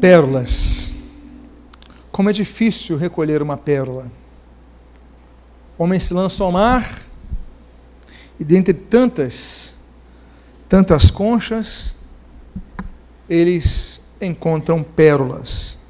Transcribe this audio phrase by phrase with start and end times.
[0.00, 0.94] Pérolas.
[2.10, 4.10] Como é difícil recolher uma pérola.
[5.76, 7.02] Homem se lança ao mar
[8.38, 9.74] e dentre tantas,
[10.68, 11.94] tantas conchas,
[13.28, 15.80] eles encontram pérolas.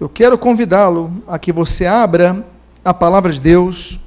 [0.00, 2.44] Eu quero convidá-lo a que você abra
[2.84, 4.00] a palavra de Deus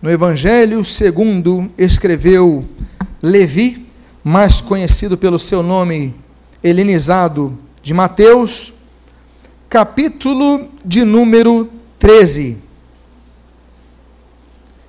[0.00, 2.64] no Evangelho segundo escreveu
[3.20, 3.88] Levi,
[4.22, 6.14] mais conhecido pelo seu nome
[6.62, 8.72] helenizado de Mateus,
[9.68, 11.68] capítulo de número
[11.98, 12.56] 13.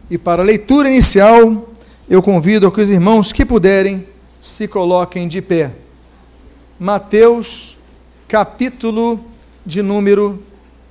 [0.09, 1.69] E para a leitura inicial,
[2.09, 4.07] eu convido que os irmãos que puderem
[4.39, 5.73] se coloquem de pé.
[6.79, 7.77] Mateus,
[8.27, 9.19] capítulo
[9.65, 10.41] de número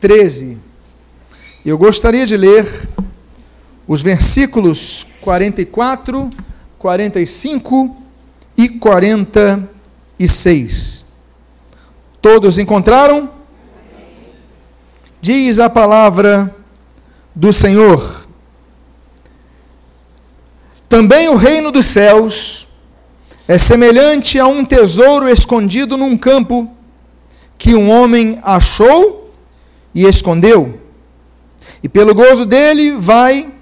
[0.01, 0.59] 13.
[1.65, 2.89] Eu gostaria de ler
[3.87, 6.29] os versículos 44,
[6.79, 7.97] 45
[8.57, 11.07] e 46.
[12.21, 13.38] Todos encontraram?
[15.21, 16.55] Diz a palavra
[17.35, 18.25] do Senhor.
[20.89, 22.69] Também o reino dos céus
[23.49, 26.71] é semelhante a um tesouro escondido num campo
[27.59, 29.33] que um homem achou
[29.93, 30.81] e escondeu.
[31.83, 33.53] E pelo gozo dele vai,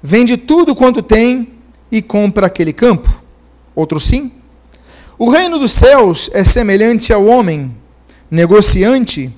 [0.00, 1.48] vende tudo quanto tem
[1.90, 3.22] e compra aquele campo.
[3.74, 4.30] Outro sim.
[5.18, 7.74] O reino dos céus é semelhante ao homem
[8.30, 9.32] negociante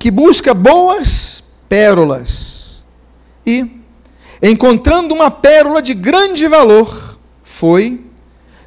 [0.00, 2.82] que busca boas pérolas
[3.46, 3.82] e,
[4.42, 8.00] encontrando uma pérola de grande valor, foi,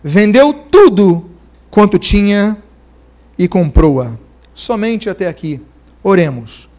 [0.03, 1.31] vendeu tudo
[1.71, 2.55] quanto tinha
[3.35, 4.11] e comprou-a.
[4.53, 5.59] Somente até aqui.
[6.03, 6.69] Oremos.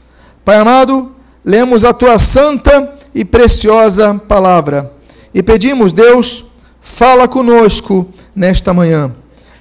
[0.44, 4.92] Pai amado, lemos a tua santa e preciosa palavra
[5.34, 6.44] e pedimos, Deus,
[6.80, 9.12] fala conosco nesta manhã,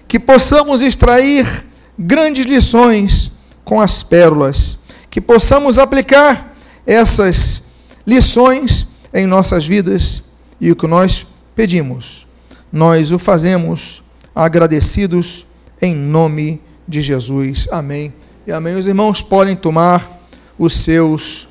[0.07, 1.65] que possamos extrair
[1.97, 3.31] grandes lições
[3.65, 4.82] com as pérolas,
[5.13, 6.55] que possamos aplicar
[6.87, 7.65] essas
[8.03, 10.23] lições em nossas vidas
[10.59, 12.25] e o que nós pedimos,
[12.71, 14.01] nós o fazemos
[14.33, 15.45] agradecidos
[15.79, 17.67] em nome de Jesus.
[17.71, 18.11] Amém.
[18.47, 18.75] E amém.
[18.75, 20.19] Os irmãos podem tomar
[20.57, 21.47] os seus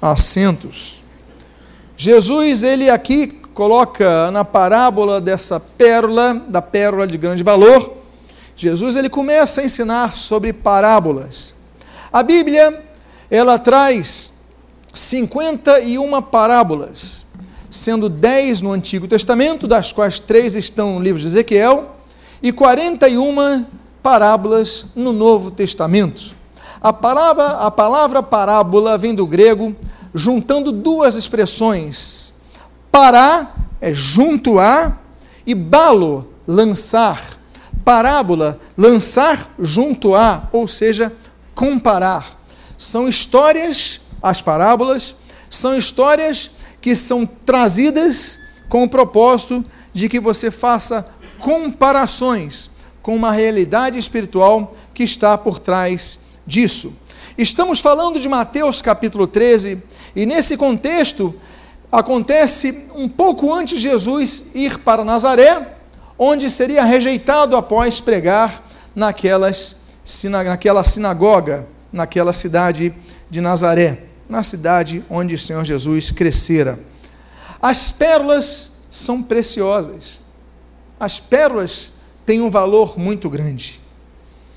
[0.00, 1.02] assentos.
[1.94, 7.92] Jesus, ele aqui coloca na parábola dessa pérola, da pérola de grande valor,
[8.56, 11.54] Jesus ele começa a ensinar sobre parábolas.
[12.10, 12.91] A Bíblia,
[13.32, 14.34] ela traz
[14.92, 17.24] 51 parábolas,
[17.70, 21.96] sendo 10 no Antigo Testamento, das quais três estão no livro de Ezequiel,
[22.42, 23.64] e 41
[24.02, 26.34] parábolas no Novo Testamento.
[26.78, 29.74] A palavra, a palavra parábola vem do grego,
[30.14, 32.34] juntando duas expressões.
[32.90, 34.98] Pará é junto a,
[35.46, 37.38] e balo, lançar
[37.82, 41.10] parábola, lançar junto a, ou seja,
[41.54, 42.41] comparar.
[42.82, 45.14] São histórias, as parábolas,
[45.48, 46.50] são histórias
[46.80, 54.74] que são trazidas com o propósito de que você faça comparações com uma realidade espiritual
[54.92, 56.92] que está por trás disso.
[57.38, 59.80] Estamos falando de Mateus capítulo 13,
[60.16, 61.32] e nesse contexto
[61.90, 65.76] acontece um pouco antes de Jesus ir para Nazaré,
[66.18, 68.60] onde seria rejeitado após pregar
[68.92, 69.82] naquelas,
[70.24, 72.94] naquela sinagoga, naquela cidade
[73.30, 76.78] de Nazaré, na cidade onde o Senhor Jesus crescera.
[77.60, 80.20] As pérolas são preciosas.
[80.98, 81.92] As pérolas
[82.24, 83.80] têm um valor muito grande.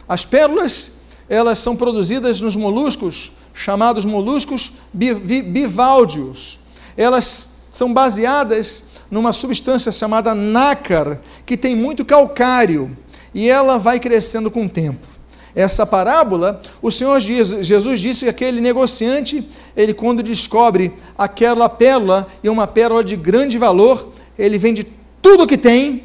[0.07, 0.91] As pérolas,
[1.27, 6.59] elas são produzidas nos moluscos, chamados moluscos bivaldios.
[6.95, 12.95] Elas são baseadas numa substância chamada nácar, que tem muito calcário,
[13.33, 15.14] e ela vai crescendo com o tempo.
[15.55, 22.49] Essa parábola, o Senhor Jesus disse que aquele negociante, ele quando descobre aquela pérola, e
[22.49, 24.85] uma pérola de grande valor, ele vende
[25.21, 26.03] tudo o que tem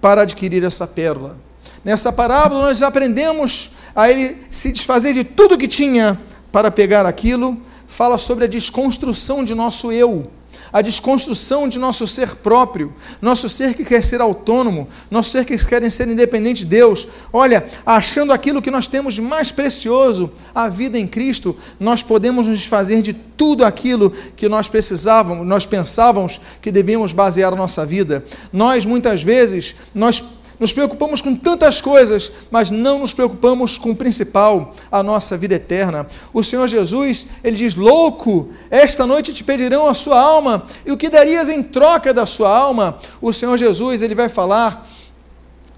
[0.00, 1.36] para adquirir essa pérola.
[1.84, 6.20] Nessa parábola nós aprendemos a ele se desfazer de tudo que tinha
[6.50, 7.56] para pegar aquilo,
[7.86, 10.28] fala sobre a desconstrução de nosso eu
[10.72, 15.56] a desconstrução de nosso ser próprio, nosso ser que quer ser autônomo, nosso ser que
[15.66, 17.06] quer ser independente de Deus.
[17.32, 22.58] Olha, achando aquilo que nós temos mais precioso, a vida em Cristo, nós podemos nos
[22.58, 28.24] desfazer de tudo aquilo que nós precisávamos, nós pensávamos que devíamos basear a nossa vida.
[28.52, 30.22] Nós muitas vezes nós
[30.62, 35.56] nos preocupamos com tantas coisas, mas não nos preocupamos com o principal, a nossa vida
[35.56, 36.06] eterna.
[36.32, 40.96] O Senhor Jesus, ele diz: Louco, esta noite te pedirão a sua alma, e o
[40.96, 42.96] que darias em troca da sua alma?
[43.20, 44.88] O Senhor Jesus, ele vai falar: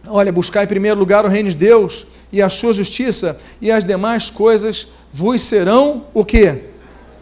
[0.06, 3.86] Olha, buscar em primeiro lugar o reino de Deus e a sua justiça, e as
[3.86, 6.60] demais coisas vos serão o que?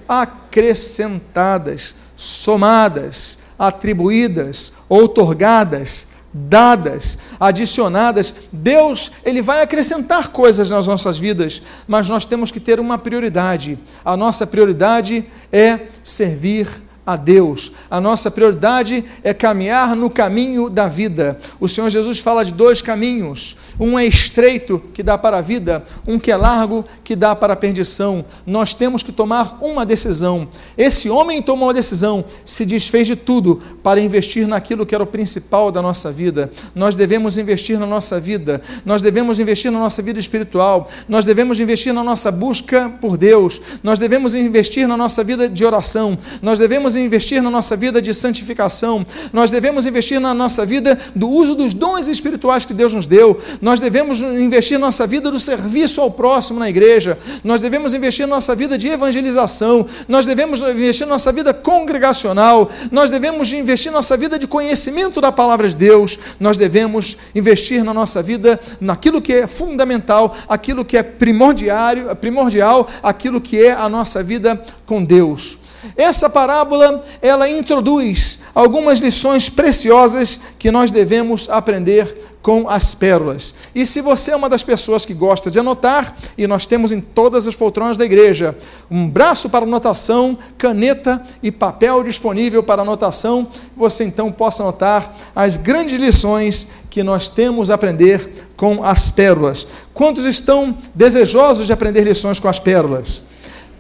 [0.09, 8.35] Acrescentadas, somadas, atribuídas, outorgadas, dadas, adicionadas.
[8.53, 13.79] Deus, ele vai acrescentar coisas nas nossas vidas, mas nós temos que ter uma prioridade.
[14.05, 16.69] A nossa prioridade é servir
[17.05, 17.73] a Deus.
[17.91, 21.39] A nossa prioridade é caminhar no caminho da vida.
[21.61, 25.85] O Senhor Jesus fala de dois caminhos: um é estreito, que dá para a vida,
[26.07, 28.25] um que é largo, que dá para a perdição.
[28.47, 30.49] Nós temos que tomar uma decisão.
[30.77, 35.07] Esse homem tomou uma decisão, se desfez de tudo para investir naquilo que era o
[35.07, 36.51] principal da nossa vida.
[36.75, 41.61] Nós devemos investir na nossa vida, nós devemos investir na nossa vida espiritual, nós devemos
[41.61, 46.59] investir na nossa busca por Deus, nós devemos investir na nossa vida de oração, nós
[46.59, 51.55] devemos investir na nossa vida de santificação, nós devemos investir na nossa vida do uso
[51.55, 53.41] dos dons espirituais que Deus nos deu.
[53.63, 58.57] Nós devemos investir nossa vida do serviço ao próximo na igreja, nós devemos investir nossa
[58.57, 64.49] vida de evangelização, nós devemos investir nossa vida congregacional, nós devemos investir nossa vida de
[64.49, 70.37] conhecimento da palavra de Deus, nós devemos investir na nossa vida naquilo que é fundamental,
[70.49, 75.62] aquilo que é primordial, aquilo que é a nossa vida com Deus.
[75.97, 83.55] Essa parábola, ela introduz algumas lições preciosas que nós devemos aprender com as pérolas.
[83.75, 87.01] E se você é uma das pessoas que gosta de anotar, e nós temos em
[87.01, 88.57] todas as poltronas da igreja
[88.91, 93.47] um braço para anotação, caneta e papel disponível para anotação,
[93.77, 99.67] você então possa anotar as grandes lições que nós temos a aprender com as pérolas.
[99.95, 103.23] Quantos estão desejosos de aprender lições com as pérolas?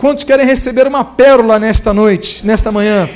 [0.03, 3.09] Quantos querem receber uma pérola nesta noite, nesta manhã?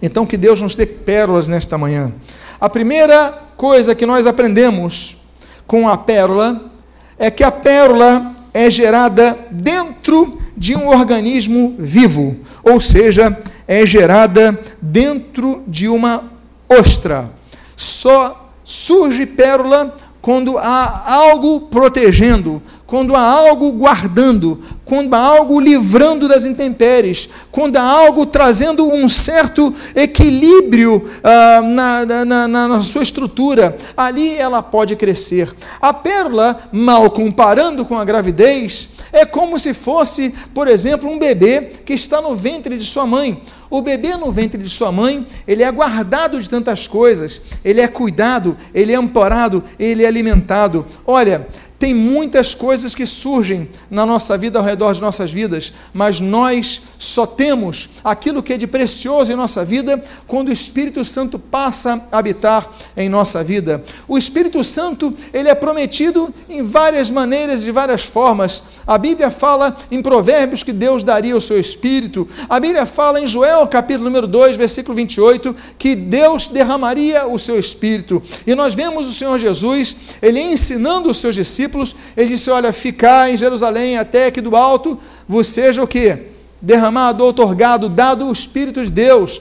[0.00, 2.12] Então que Deus nos dê pérolas nesta manhã.
[2.60, 5.24] A primeira coisa que nós aprendemos
[5.66, 6.70] com a pérola
[7.18, 14.56] é que a pérola é gerada dentro de um organismo vivo, ou seja, é gerada
[14.80, 16.22] dentro de uma
[16.68, 17.28] ostra.
[17.76, 22.62] Só surge pérola quando há algo protegendo,
[22.94, 29.08] quando há algo guardando, quando há algo livrando das intempéries, quando há algo trazendo um
[29.08, 35.52] certo equilíbrio ah, na, na, na, sua estrutura, ali ela pode crescer.
[35.80, 41.72] A pérola, mal comparando com a gravidez, é como se fosse, por exemplo, um bebê
[41.84, 43.42] que está no ventre de sua mãe.
[43.70, 47.88] O bebê no ventre de sua mãe, ele é guardado de tantas coisas, ele é
[47.88, 50.86] cuidado, ele é amparado, ele é alimentado.
[51.04, 51.48] Olha,
[51.84, 56.80] tem muitas coisas que surgem na nossa vida, ao redor de nossas vidas, mas nós
[56.98, 62.08] só temos aquilo que é de precioso em nossa vida quando o Espírito Santo passa
[62.10, 62.66] a habitar
[62.96, 63.84] em nossa vida.
[64.08, 68.62] O Espírito Santo, ele é prometido em várias maneiras, de várias formas.
[68.86, 72.26] A Bíblia fala em Provérbios que Deus daria o seu Espírito.
[72.48, 77.58] A Bíblia fala em Joel, capítulo número 2, versículo 28, que Deus derramaria o seu
[77.58, 78.22] Espírito.
[78.46, 81.73] E nós vemos o Senhor Jesus, ele ensinando os seus discípulos,
[82.16, 86.34] ele disse: Olha, ficar em Jerusalém até que do alto vos seja o que?
[86.64, 89.40] derramado, outorgado, dado o Espírito de Deus.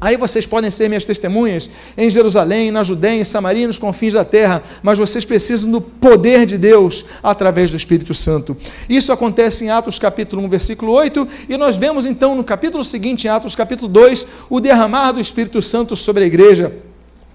[0.00, 4.24] Aí vocês podem ser minhas testemunhas em Jerusalém, na Judéia, em Samaria, nos confins da
[4.24, 8.56] terra, mas vocês precisam do poder de Deus através do Espírito Santo.
[8.88, 13.26] Isso acontece em Atos capítulo 1, versículo 8, e nós vemos então no capítulo seguinte,
[13.26, 16.72] em Atos capítulo 2, o derramar do Espírito Santo sobre a igreja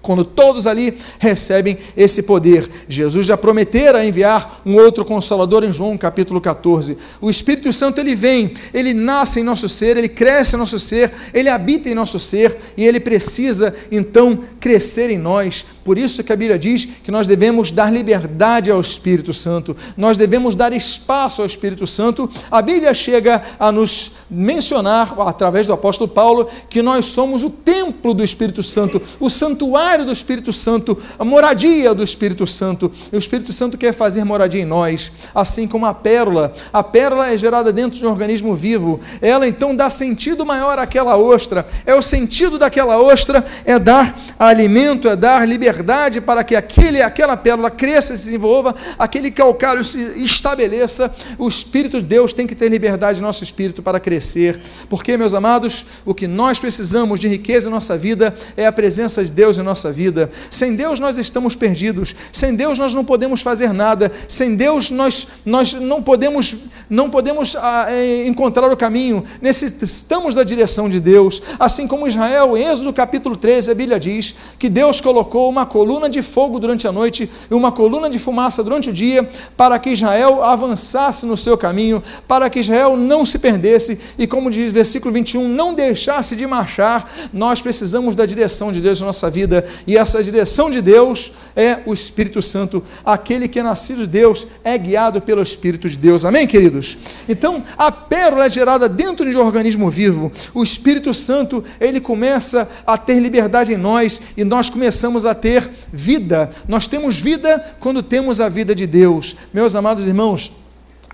[0.04, 2.68] quando todos ali recebem esse poder.
[2.88, 6.96] Jesus já prometera enviar um outro consolador em João capítulo 14.
[7.20, 11.10] O Espírito Santo ele vem, ele nasce em nosso ser, ele cresce em nosso ser,
[11.32, 16.32] ele habita em nosso ser e ele precisa então crescer em nós por isso que
[16.32, 21.42] a Bíblia diz que nós devemos dar liberdade ao Espírito Santo, nós devemos dar espaço
[21.42, 22.28] ao Espírito Santo.
[22.50, 28.14] A Bíblia chega a nos mencionar, através do apóstolo Paulo, que nós somos o templo
[28.14, 32.90] do Espírito Santo, o santuário do Espírito Santo, a moradia do Espírito Santo.
[33.12, 36.54] E o Espírito Santo quer fazer moradia em nós, assim como a pérola.
[36.72, 39.00] A pérola é gerada dentro de um organismo vivo.
[39.20, 41.66] Ela então dá sentido maior àquela ostra.
[41.84, 45.73] É o sentido daquela ostra é dar alimento, é dar liberdade
[46.20, 52.00] para que aquele, aquela pérola cresça e se desenvolva, aquele calcário se estabeleça, o Espírito
[52.00, 54.60] de Deus tem que ter liberdade no nosso espírito para crescer.
[54.88, 59.24] Porque, meus amados, o que nós precisamos de riqueza em nossa vida é a presença
[59.24, 60.30] de Deus em nossa vida.
[60.50, 62.14] Sem Deus nós estamos perdidos.
[62.32, 64.12] Sem Deus nós não podemos fazer nada.
[64.28, 66.56] Sem Deus nós, nós não podemos,
[66.94, 69.24] não podemos ah, é, encontrar o caminho.
[69.42, 71.42] Necessitamos da direção de Deus.
[71.58, 76.08] Assim como Israel, em Êxodo capítulo 13, a Bíblia diz que Deus colocou uma coluna
[76.08, 79.90] de fogo durante a noite e uma coluna de fumaça durante o dia, para que
[79.90, 85.12] Israel avançasse no seu caminho, para que Israel não se perdesse e, como diz versículo
[85.12, 87.12] 21, não deixasse de marchar.
[87.32, 91.78] Nós precisamos da direção de Deus na nossa vida e essa direção de Deus é
[91.84, 92.82] o Espírito Santo.
[93.04, 96.24] Aquele que é nascido de Deus é guiado pelo Espírito de Deus.
[96.24, 96.83] Amém, queridos?
[97.28, 100.30] Então, a pérola é gerada dentro de um organismo vivo.
[100.52, 105.68] O Espírito Santo, ele começa a ter liberdade em nós e nós começamos a ter
[105.92, 106.50] vida.
[106.68, 109.36] Nós temos vida quando temos a vida de Deus.
[109.52, 110.64] Meus amados irmãos,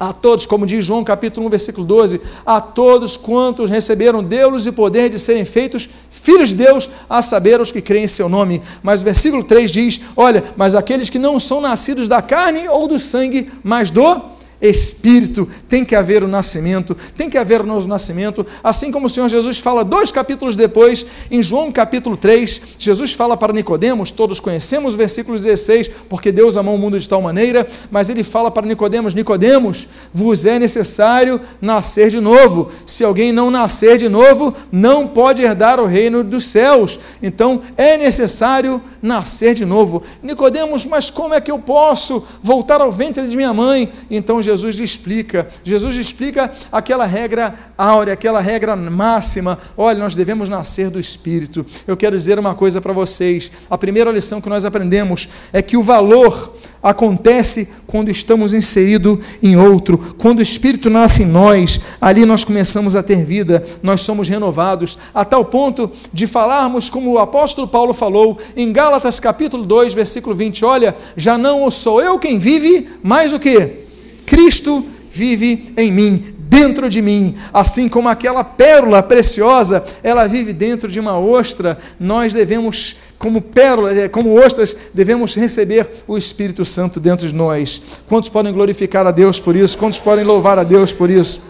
[0.01, 4.73] a todos, como diz João capítulo 1, versículo 12, a todos quantos receberam Deus e
[4.73, 8.63] poder de serem feitos filhos de Deus, a saber os que creem em seu nome.
[8.83, 12.89] Mas o versículo 3 diz: Olha, mas aqueles que não são nascidos da carne ou
[12.89, 14.23] do sangue, mas do
[14.61, 19.11] espírito, tem que haver o nascimento, tem que haver o novo nascimento, assim como o
[19.11, 24.41] Senhor Jesus fala dois capítulos depois, em João capítulo 3, Jesus fala para Nicodemos, todos
[24.41, 28.51] conhecemos o versículo 16, porque Deus amou o mundo de tal maneira, mas ele fala
[28.51, 32.71] para Nicodemos, Nicodemos, vos é necessário nascer de novo.
[32.87, 36.99] Se alguém não nascer de novo, não pode herdar o reino dos céus.
[37.23, 40.03] Então, é necessário nascer de novo.
[40.23, 43.93] Nicodemos, mas como é que eu posso voltar ao ventre de minha mãe?
[44.11, 45.49] Então Jesus lhe explica.
[45.65, 49.59] Jesus lhe explica aquela regra áurea, aquela regra máxima.
[49.77, 51.65] Olha, nós devemos nascer do Espírito.
[51.87, 53.51] Eu quero dizer uma coisa para vocês.
[53.69, 59.57] A primeira lição que nós aprendemos é que o valor acontece quando estamos inseridos em
[59.57, 59.99] outro.
[60.19, 64.99] Quando o Espírito nasce em nós, ali nós começamos a ter vida, nós somos renovados,
[65.15, 70.35] a tal ponto de falarmos como o apóstolo Paulo falou em Gálatas capítulo 2, versículo
[70.35, 73.81] 20, olha, já não sou eu quem vive, mas o que?
[74.25, 80.91] Cristo vive em mim dentro de mim, assim como aquela pérola preciosa, ela vive dentro
[80.91, 87.01] de uma ostra, nós devemos, como pérola, eh, como ostras, devemos receber o Espírito Santo
[87.01, 87.81] dentro de nós.
[88.07, 89.79] Quantos podem glorificar a Deus por isso?
[89.79, 91.45] Quantos podem louvar a Deus por isso?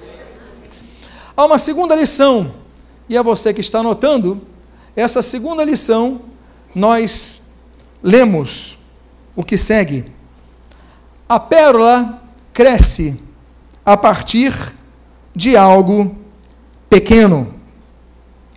[1.37, 2.55] Há uma segunda lição,
[3.09, 4.40] e a você que está anotando,
[4.95, 6.21] essa segunda lição,
[6.73, 7.55] nós
[8.00, 8.79] lemos
[9.35, 10.05] o que segue.
[11.29, 13.21] A pérola cresce
[13.85, 14.79] a partir
[15.40, 16.14] de algo
[16.90, 17.54] pequeno.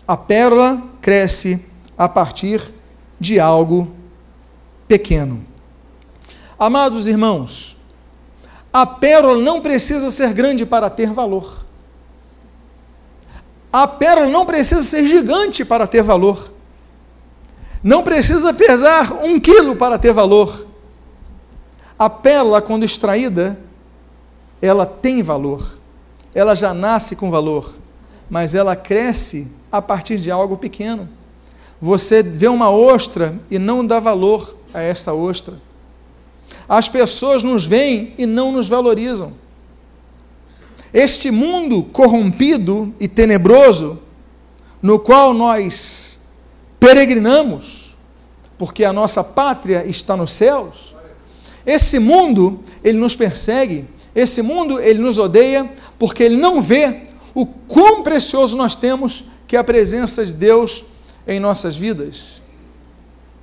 [0.05, 1.65] A pérola cresce
[1.97, 2.61] a partir
[3.17, 3.89] de algo
[4.85, 5.45] pequeno.
[6.59, 7.77] Amados irmãos,
[8.73, 11.63] a pérola não precisa ser grande para ter valor.
[13.71, 16.51] A pérola não precisa ser gigante para ter valor.
[17.81, 20.67] Não precisa pesar um quilo para ter valor.
[21.97, 23.57] A pérola, quando extraída,
[24.61, 25.81] ela tem valor
[26.33, 27.73] ela já nasce com valor,
[28.29, 31.07] mas ela cresce a partir de algo pequeno.
[31.81, 35.53] Você vê uma ostra e não dá valor a esta ostra.
[36.67, 39.33] As pessoas nos veem e não nos valorizam.
[40.93, 44.01] Este mundo corrompido e tenebroso,
[44.81, 46.19] no qual nós
[46.79, 47.95] peregrinamos,
[48.57, 50.93] porque a nossa pátria está nos céus,
[51.65, 55.69] esse mundo, ele nos persegue, esse mundo, ele nos odeia,
[56.03, 56.97] porque ele não vê
[57.33, 60.83] o quão precioso nós temos que é a presença de Deus
[61.25, 62.41] em nossas vidas.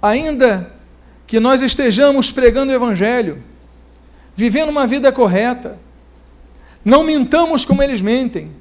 [0.02, 0.70] Ainda
[1.26, 3.42] que nós estejamos pregando o Evangelho,
[4.34, 5.78] vivendo uma vida correta,
[6.84, 8.52] não mintamos como eles mentem,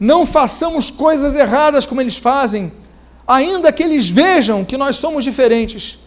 [0.00, 2.72] não façamos coisas erradas como eles fazem,
[3.28, 6.00] ainda que eles vejam que nós somos diferentes,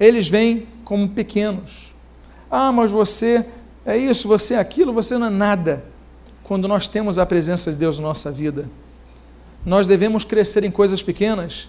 [0.00, 1.94] eles vêm como pequenos.
[2.50, 3.46] Ah, mas você
[3.84, 5.94] é isso, você é aquilo, você não é nada
[6.46, 8.70] quando nós temos a presença de Deus na nossa vida.
[9.64, 11.68] Nós devemos crescer em coisas pequenas,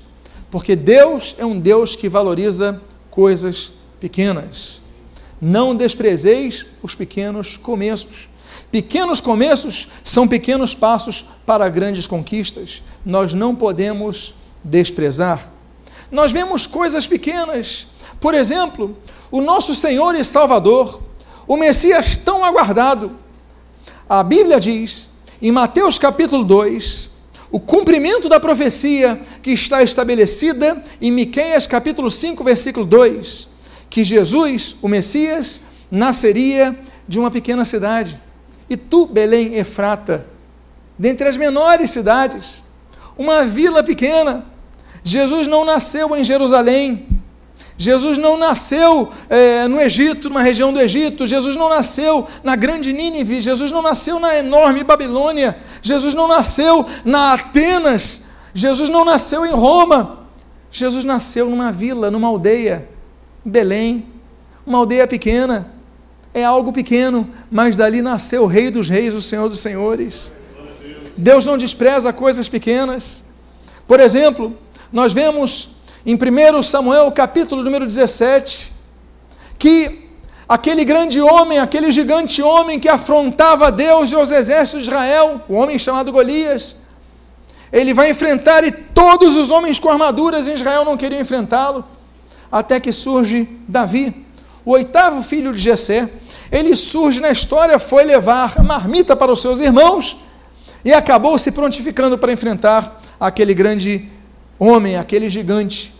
[0.51, 2.79] porque Deus é um Deus que valoriza
[3.09, 4.79] coisas pequenas.
[5.41, 8.29] Não desprezeis os pequenos começos.
[8.71, 12.83] Pequenos começos são pequenos passos para grandes conquistas.
[13.03, 15.51] Nós não podemos desprezar.
[16.11, 17.87] Nós vemos coisas pequenas.
[18.19, 18.95] Por exemplo,
[19.31, 21.01] o nosso Senhor e Salvador,
[21.47, 23.25] o Messias tão aguardado,
[24.09, 25.09] a Bíblia diz,
[25.41, 27.09] em Mateus capítulo 2,
[27.51, 33.47] o cumprimento da profecia que está estabelecida em Miqueias capítulo 5, versículo 2,
[33.89, 35.61] que Jesus, o Messias,
[35.91, 38.19] nasceria de uma pequena cidade.
[38.69, 40.25] E tu, Belém Efrata,
[40.97, 42.63] dentre as menores cidades,
[43.17, 44.45] uma vila pequena.
[45.03, 47.07] Jesus não nasceu em Jerusalém,
[47.77, 52.91] Jesus não nasceu é, no Egito, numa região do Egito, Jesus não nasceu na grande
[52.91, 59.45] Nínive, Jesus não nasceu na enorme Babilônia, Jesus não nasceu na Atenas, Jesus não nasceu
[59.45, 60.25] em Roma,
[60.71, 62.89] Jesus nasceu numa vila, numa aldeia,
[63.45, 64.05] Belém,
[64.65, 65.71] uma aldeia pequena,
[66.33, 70.31] é algo pequeno, mas dali nasceu o Rei dos Reis, o Senhor dos Senhores.
[71.15, 73.23] Deus não despreza coisas pequenas.
[73.87, 74.55] Por exemplo,
[74.91, 75.76] nós vemos
[76.07, 78.71] em 1 Samuel, capítulo número 17,
[79.59, 80.07] que
[80.47, 85.55] aquele grande homem, aquele gigante homem que afrontava Deus e os exércitos de Israel, o
[85.55, 86.77] homem chamado Golias,
[87.73, 91.83] ele vai enfrentar e todos os homens com armaduras em Israel não queriam enfrentá-lo,
[92.49, 94.25] até que surge Davi,
[94.63, 96.09] o oitavo filho de Jessé.
[96.49, 100.15] Ele surge na história, foi levar marmita para os seus irmãos
[100.85, 104.09] e acabou se prontificando para enfrentar aquele grande
[104.57, 105.96] homem, aquele gigante.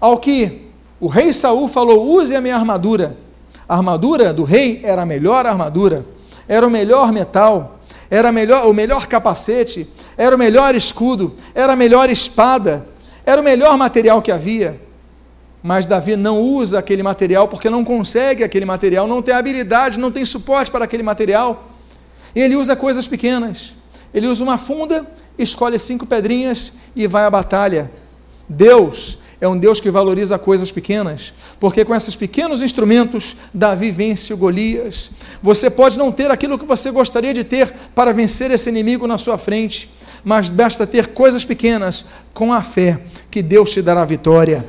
[0.00, 0.68] Ao que
[1.00, 3.16] o rei Saul falou: "Use a minha armadura".
[3.68, 6.04] A armadura do rei era a melhor armadura,
[6.48, 7.78] era o melhor metal,
[8.10, 9.86] era melhor, o melhor capacete,
[10.16, 12.88] era o melhor escudo, era a melhor espada,
[13.26, 14.80] era o melhor material que havia.
[15.62, 20.10] Mas Davi não usa aquele material porque não consegue aquele material, não tem habilidade, não
[20.10, 21.68] tem suporte para aquele material.
[22.34, 23.74] Ele usa coisas pequenas.
[24.14, 27.90] Ele usa uma funda, escolhe cinco pedrinhas e vai à batalha.
[28.48, 34.34] Deus é um Deus que valoriza coisas pequenas, porque com esses pequenos instrumentos, Davi vence
[34.34, 35.10] o Golias.
[35.42, 39.16] Você pode não ter aquilo que você gostaria de ter para vencer esse inimigo na
[39.16, 39.88] sua frente,
[40.24, 44.66] mas basta ter coisas pequenas com a fé que Deus te dará vitória.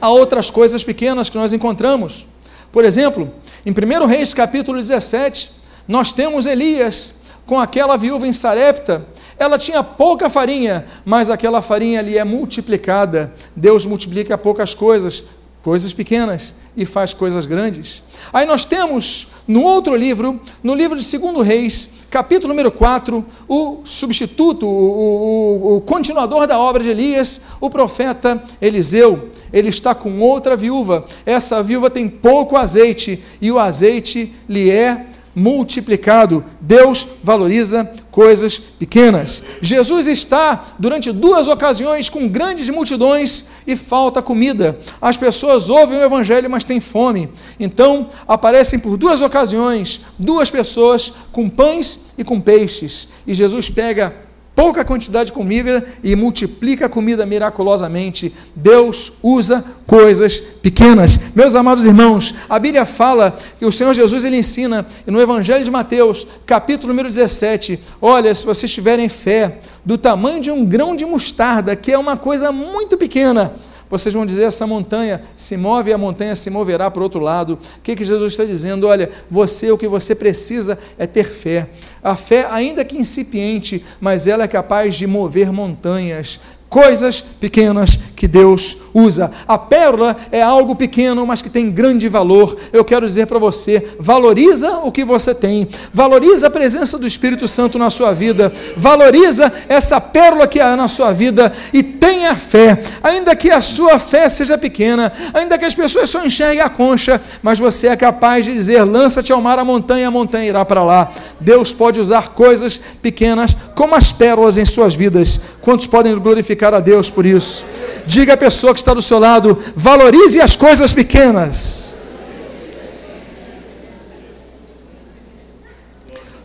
[0.00, 2.26] Há outras coisas pequenas que nós encontramos.
[2.70, 3.32] Por exemplo,
[3.64, 5.50] em 1 Reis capítulo 17,
[5.88, 9.06] nós temos Elias com aquela viúva em Sarepta
[9.42, 13.34] ela tinha pouca farinha, mas aquela farinha ali é multiplicada.
[13.56, 15.24] Deus multiplica poucas coisas,
[15.62, 18.02] coisas pequenas, e faz coisas grandes.
[18.32, 23.80] Aí nós temos no outro livro, no livro de 2 Reis, capítulo número 4, o
[23.84, 29.30] substituto, o, o, o, continuador da obra de Elias, o profeta Eliseu.
[29.52, 31.04] Ele está com outra viúva.
[31.26, 36.44] Essa viúva tem pouco azeite e o azeite lhe é multiplicado.
[36.60, 39.42] Deus valoriza coisas pequenas.
[39.60, 44.78] Jesus está, durante duas ocasiões, com grandes multidões e falta comida.
[45.00, 47.28] As pessoas ouvem o Evangelho, mas têm fome.
[47.58, 53.08] Então, aparecem por duas ocasiões duas pessoas com pães e com peixes.
[53.26, 54.14] E Jesus pega
[54.54, 58.32] pouca quantidade de comida e multiplica a comida miraculosamente.
[58.54, 61.18] Deus usa coisas pequenas.
[61.34, 65.70] Meus amados irmãos, a Bíblia fala que o Senhor Jesus ele ensina no Evangelho de
[65.70, 71.04] Mateus, capítulo número 17, olha, se vocês tiverem fé do tamanho de um grão de
[71.04, 73.52] mostarda, que é uma coisa muito pequena,
[73.92, 77.20] vocês vão dizer: essa montanha se move e a montanha se moverá para o outro
[77.20, 77.58] lado.
[77.76, 78.88] O que, que Jesus está dizendo?
[78.88, 81.68] Olha, você, o que você precisa é ter fé.
[82.02, 88.28] A fé, ainda que incipiente, mas ela é capaz de mover montanhas coisas pequenas que
[88.28, 89.32] Deus usa.
[89.48, 92.56] A pérola é algo pequeno, mas que tem grande valor.
[92.72, 97.48] Eu quero dizer para você: valoriza o que você tem, valoriza a presença do Espírito
[97.48, 102.80] Santo na sua vida, valoriza essa pérola que há na sua vida e tenha fé,
[103.02, 107.20] ainda que a sua fé seja pequena, ainda que as pessoas só enxerguem a concha,
[107.42, 110.84] mas você é capaz de dizer: lança-te ao mar, a montanha, a montanha irá para
[110.84, 111.12] lá.
[111.40, 115.40] Deus pode usar coisas pequenas como as pérolas em suas vidas.
[115.60, 117.64] Quantos podem glorificar a Deus por isso?
[118.06, 121.96] Diga à pessoa que está do seu lado: valorize as coisas pequenas.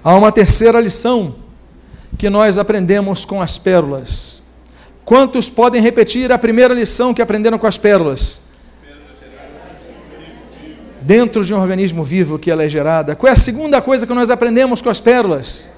[0.04, 1.36] Há uma terceira lição
[2.18, 4.44] que nós aprendemos com as pérolas.
[5.04, 8.42] Quantos podem repetir a primeira lição que aprenderam com as pérolas?
[11.02, 13.16] Dentro de um organismo vivo que ela é gerada.
[13.16, 15.70] Qual é a segunda coisa que nós aprendemos com as pérolas?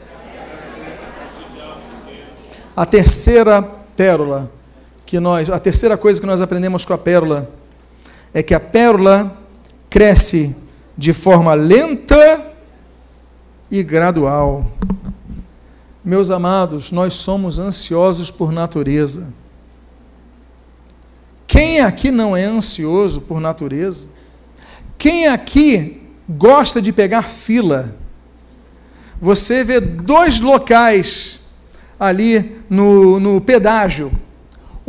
[2.76, 3.62] A terceira
[3.96, 4.59] pérola
[5.10, 7.50] que nós, a terceira coisa que nós aprendemos com a pérola
[8.32, 9.36] é que a pérola
[9.90, 10.56] cresce
[10.96, 12.54] de forma lenta
[13.72, 14.72] e gradual.
[16.06, 19.34] Meus amados, nós somos ansiosos por natureza.
[21.48, 24.10] Quem aqui não é ansioso por natureza?
[24.96, 27.96] Quem aqui gosta de pegar fila?
[29.20, 31.40] Você vê dois locais
[32.00, 34.12] ali no, no pedágio.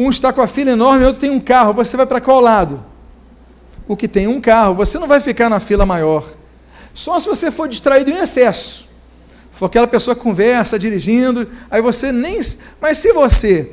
[0.00, 1.74] Um está com a fila enorme, outro tem um carro.
[1.74, 2.82] Você vai para qual lado?
[3.86, 4.74] O que tem um carro.
[4.76, 6.26] Você não vai ficar na fila maior.
[6.94, 8.88] Só se você for distraído em excesso.
[9.52, 12.40] For aquela pessoa que conversa, dirigindo, aí você nem.
[12.80, 13.72] Mas se você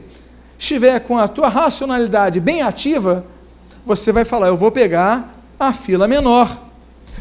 [0.59, 3.25] estiver com a tua racionalidade bem ativa,
[3.85, 6.61] você vai falar: eu vou pegar a fila menor.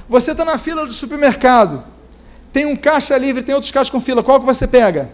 [0.08, 1.84] Você está na fila do supermercado,
[2.52, 5.10] tem um caixa livre, tem outros caixas com fila, qual que você pega?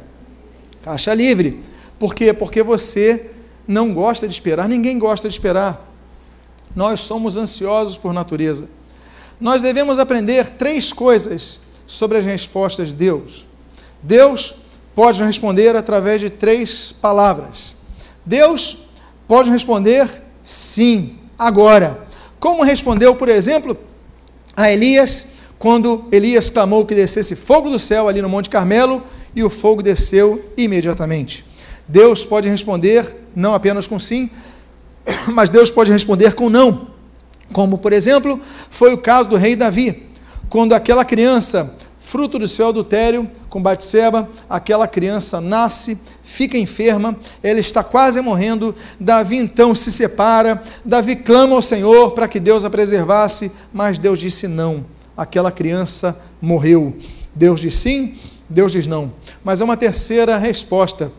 [0.82, 1.62] Caixa livre.
[1.98, 2.32] Por quê?
[2.32, 3.31] Porque você
[3.66, 5.88] não gosta de esperar, ninguém gosta de esperar.
[6.74, 8.68] Nós somos ansiosos por natureza.
[9.40, 13.46] Nós devemos aprender três coisas sobre as respostas de Deus.
[14.02, 14.56] Deus
[14.94, 17.74] pode responder através de três palavras.
[18.24, 18.78] Deus
[19.26, 20.08] pode responder
[20.42, 22.06] sim, agora.
[22.38, 23.76] Como respondeu, por exemplo,
[24.56, 29.02] a Elias, quando Elias clamou que descesse fogo do céu ali no Monte Carmelo
[29.34, 31.44] e o fogo desceu imediatamente.
[31.86, 34.30] Deus pode responder não apenas com sim,
[35.28, 36.88] mas Deus pode responder com não.
[37.52, 38.40] Como, por exemplo,
[38.70, 40.06] foi o caso do rei Davi,
[40.48, 47.60] quando aquela criança, fruto do seu adultério com Batseba, aquela criança nasce, fica enferma, ela
[47.60, 48.74] está quase morrendo.
[48.98, 54.18] Davi então se separa, Davi clama ao Senhor para que Deus a preservasse, mas Deus
[54.18, 54.84] disse não.
[55.16, 56.96] Aquela criança morreu.
[57.34, 58.16] Deus diz sim,
[58.48, 59.12] Deus diz não.
[59.44, 61.12] Mas é uma terceira resposta.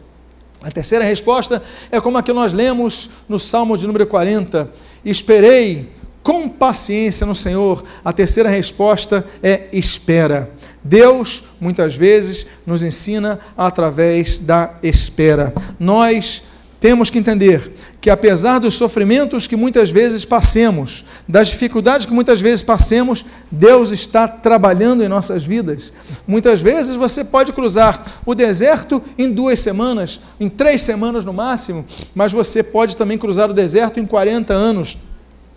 [0.63, 4.69] A terceira resposta é como a que nós lemos no Salmo de número 40.
[5.04, 5.89] Esperei
[6.23, 7.84] com paciência no Senhor.
[8.04, 10.49] A terceira resposta é espera.
[10.82, 15.54] Deus, muitas vezes, nos ensina através da espera.
[15.78, 16.43] Nós
[16.80, 17.73] temos que entender
[18.04, 23.94] que, apesar dos sofrimentos que muitas vezes passemos, das dificuldades que muitas vezes passemos, Deus
[23.94, 25.94] está trabalhando em nossas vidas.
[26.28, 31.86] Muitas vezes você pode cruzar o deserto em duas semanas, em três semanas no máximo,
[32.13, 34.98] mas você pode também cruzar o deserto em 40 anos.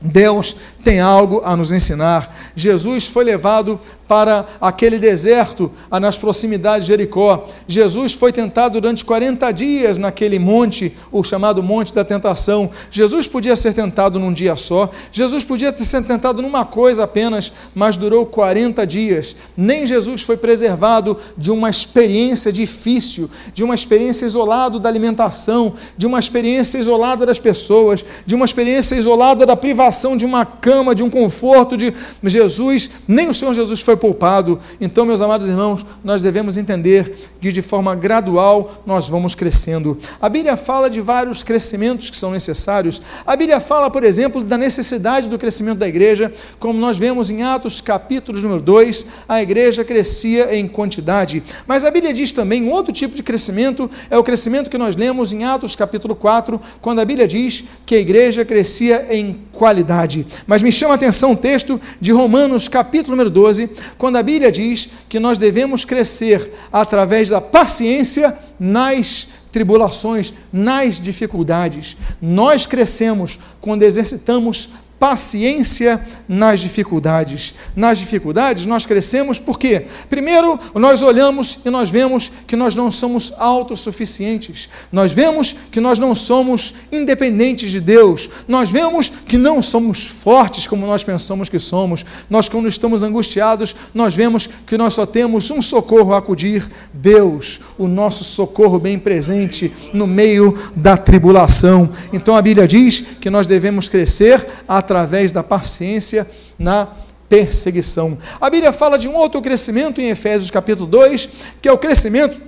[0.00, 0.54] Deus
[0.86, 2.32] tem algo a nos ensinar.
[2.54, 7.44] Jesus foi levado para aquele deserto nas proximidades de Jericó.
[7.66, 12.70] Jesus foi tentado durante 40 dias naquele monte, o chamado Monte da Tentação.
[12.88, 17.96] Jesus podia ser tentado num dia só, Jesus podia sido tentado numa coisa apenas, mas
[17.96, 19.34] durou 40 dias.
[19.56, 26.06] Nem Jesus foi preservado de uma experiência difícil, de uma experiência isolada da alimentação, de
[26.06, 30.94] uma experiência isolada das pessoas, de uma experiência isolada da privação de uma cama cama,
[30.94, 34.60] de um conforto de Jesus, nem o Senhor Jesus foi poupado.
[34.78, 39.98] Então, meus amados irmãos, nós devemos entender que de forma gradual nós vamos crescendo.
[40.20, 43.00] A Bíblia fala de vários crescimentos que são necessários.
[43.26, 47.42] A Bíblia fala, por exemplo, da necessidade do crescimento da igreja, como nós vemos em
[47.42, 51.42] Atos capítulo número 2, a igreja crescia em quantidade.
[51.66, 54.94] Mas a Bíblia diz também um outro tipo de crescimento, é o crescimento que nós
[54.94, 60.26] lemos em Atos capítulo 4, quando a Bíblia diz que a igreja crescia em qualidade.
[60.46, 64.50] Mas me chama a atenção o texto de Romanos, capítulo número 12, quando a Bíblia
[64.50, 71.96] diz que nós devemos crescer através da paciência nas tribulações, nas dificuldades.
[72.20, 77.54] Nós crescemos quando exercitamos paciência nas dificuldades.
[77.74, 83.32] Nas dificuldades nós crescemos porque, primeiro, nós olhamos e nós vemos que nós não somos
[83.38, 84.68] autossuficientes.
[84.90, 88.28] Nós vemos que nós não somos independentes de Deus.
[88.48, 92.04] Nós vemos que não somos fortes como nós pensamos que somos.
[92.28, 97.60] Nós, quando estamos angustiados, nós vemos que nós só temos um socorro a acudir: Deus,
[97.78, 101.90] o nosso socorro bem presente no meio da tribulação.
[102.12, 106.24] Então a Bíblia diz que nós devemos crescer a através da paciência
[106.56, 106.86] na
[107.28, 108.16] perseguição.
[108.40, 111.28] A Bíblia fala de um outro crescimento em Efésios capítulo 2,
[111.60, 112.46] que é o crescimento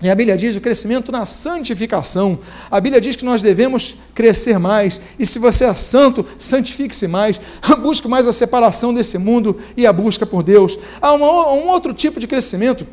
[0.00, 2.38] e a Bíblia diz o crescimento na santificação.
[2.70, 5.00] A Bíblia diz que nós devemos crescer mais.
[5.18, 7.40] E se você é santo, santifique-se mais.
[7.82, 10.78] Busque mais a separação desse mundo e a busca por Deus.
[11.00, 12.86] Há uma, um outro tipo de crescimento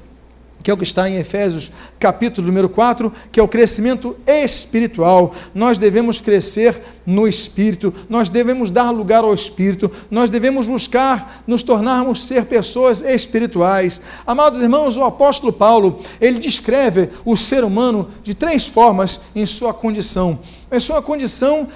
[0.65, 5.31] que é o que está em Efésios, capítulo número 4, que é o crescimento espiritual.
[5.53, 11.61] Nós devemos crescer no espírito, nós devemos dar lugar ao espírito, nós devemos buscar nos
[11.61, 14.01] tornarmos ser pessoas espirituais.
[14.25, 19.71] Amados irmãos, o apóstolo Paulo, ele descreve o ser humano de três formas em sua
[19.71, 20.39] condição.
[20.71, 21.67] Em sua condição,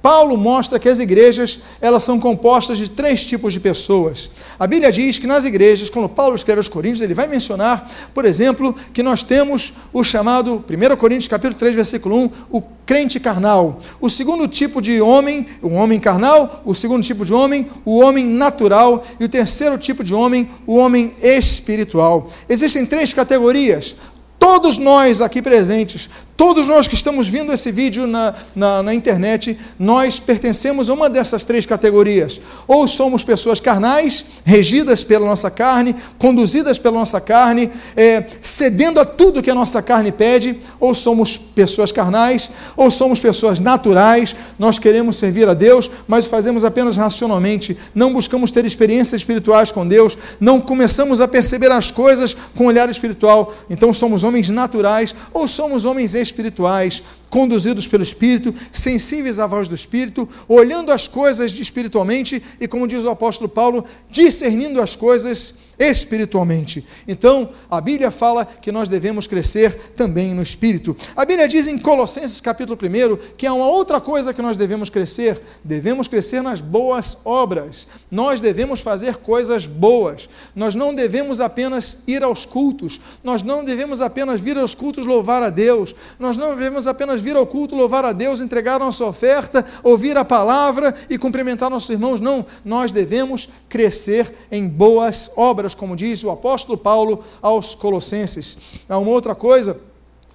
[0.00, 4.30] Paulo mostra que as igrejas elas são compostas de três tipos de pessoas.
[4.58, 8.24] A Bíblia diz que nas igrejas, quando Paulo escreve aos Coríntios, ele vai mencionar, por
[8.24, 13.80] exemplo, que nós temos o chamado 1 Coríntios capítulo 3, versículo 1, o crente carnal.
[14.00, 18.24] O segundo tipo de homem, o homem carnal, o segundo tipo de homem, o homem
[18.24, 22.28] natural, e o terceiro tipo de homem, o homem espiritual.
[22.48, 23.94] Existem três categorias.
[24.38, 26.08] Todos nós aqui presentes
[26.38, 31.10] Todos nós que estamos vendo esse vídeo na, na, na, internet, nós pertencemos a uma
[31.10, 32.40] dessas três categorias.
[32.68, 39.04] Ou somos pessoas carnais, regidas pela nossa carne, conduzidas pela nossa carne, é, cedendo a
[39.04, 44.78] tudo que a nossa carne pede, ou somos pessoas carnais, ou somos pessoas naturais, nós
[44.78, 50.16] queremos servir a Deus, mas fazemos apenas racionalmente, não buscamos ter experiências espirituais com Deus,
[50.38, 53.52] não começamos a perceber as coisas com olhar espiritual.
[53.68, 57.02] Então somos homens naturais ou somos homens espirituais.
[57.30, 63.04] Conduzidos pelo Espírito, sensíveis à voz do Espírito, olhando as coisas espiritualmente e, como diz
[63.04, 66.84] o apóstolo Paulo, discernindo as coisas espiritualmente.
[67.06, 70.96] Então, a Bíblia fala que nós devemos crescer também no espírito.
[71.16, 74.90] A Bíblia diz em Colossenses capítulo 1 que há uma outra coisa que nós devemos
[74.90, 77.86] crescer, devemos crescer nas boas obras.
[78.10, 80.28] Nós devemos fazer coisas boas.
[80.54, 85.42] Nós não devemos apenas ir aos cultos, nós não devemos apenas vir aos cultos louvar
[85.42, 85.94] a Deus.
[86.18, 90.24] Nós não devemos apenas vir ao culto louvar a Deus, entregar nossa oferta, ouvir a
[90.24, 92.20] palavra e cumprimentar nossos irmãos.
[92.20, 98.56] Não, nós devemos crescer em boas obras como diz o apóstolo Paulo aos Colossenses.
[98.88, 99.88] Há uma outra coisa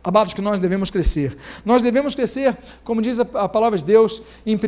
[0.04, 1.36] amados, que nós devemos crescer.
[1.64, 4.60] Nós devemos crescer, como diz a, a, palavra de Deus, em 1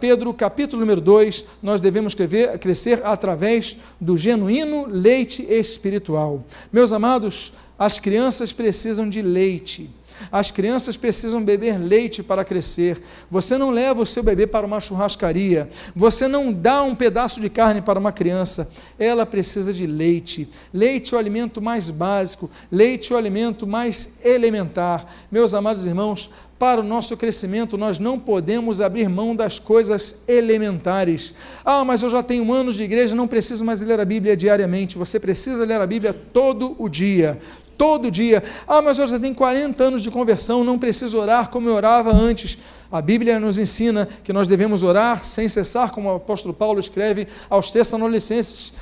[0.00, 6.44] Pedro, capítulo número 2, nós devemos crescer, crescer através do genuíno leite espiritual.
[6.72, 9.90] Meus amados, as crianças precisam de leite.
[10.30, 13.00] As crianças precisam beber leite para crescer.
[13.30, 15.68] Você não leva o seu bebê para uma churrascaria.
[15.94, 18.72] Você não dá um pedaço de carne para uma criança.
[18.98, 20.48] Ela precisa de leite.
[20.72, 22.50] Leite é o alimento mais básico.
[22.70, 25.06] Leite é o alimento mais elementar.
[25.30, 31.34] Meus amados irmãos, para o nosso crescimento, nós não podemos abrir mão das coisas elementares.
[31.64, 34.96] Ah, mas eu já tenho anos de igreja, não preciso mais ler a Bíblia diariamente.
[34.96, 37.38] Você precisa ler a Bíblia todo o dia
[37.76, 38.42] todo dia.
[38.66, 42.14] Ah, mas eu já tenho 40 anos de conversão, não preciso orar como eu orava
[42.14, 42.58] antes.
[42.94, 47.26] A Bíblia nos ensina que nós devemos orar sem cessar, como o apóstolo Paulo escreve
[47.50, 48.74] aos Tessalonicenses,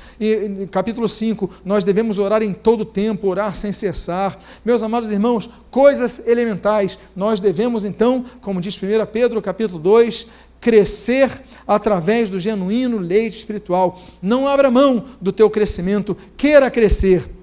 [0.69, 4.37] capítulo 5, nós devemos orar em todo tempo, orar sem cessar.
[4.63, 8.79] Meus amados irmãos, coisas elementais, nós devemos então, como diz 1
[9.11, 10.27] Pedro, capítulo 2,
[10.61, 11.31] crescer
[11.67, 13.99] através do genuíno leite espiritual.
[14.21, 17.42] Não abra mão do teu crescimento, queira crescer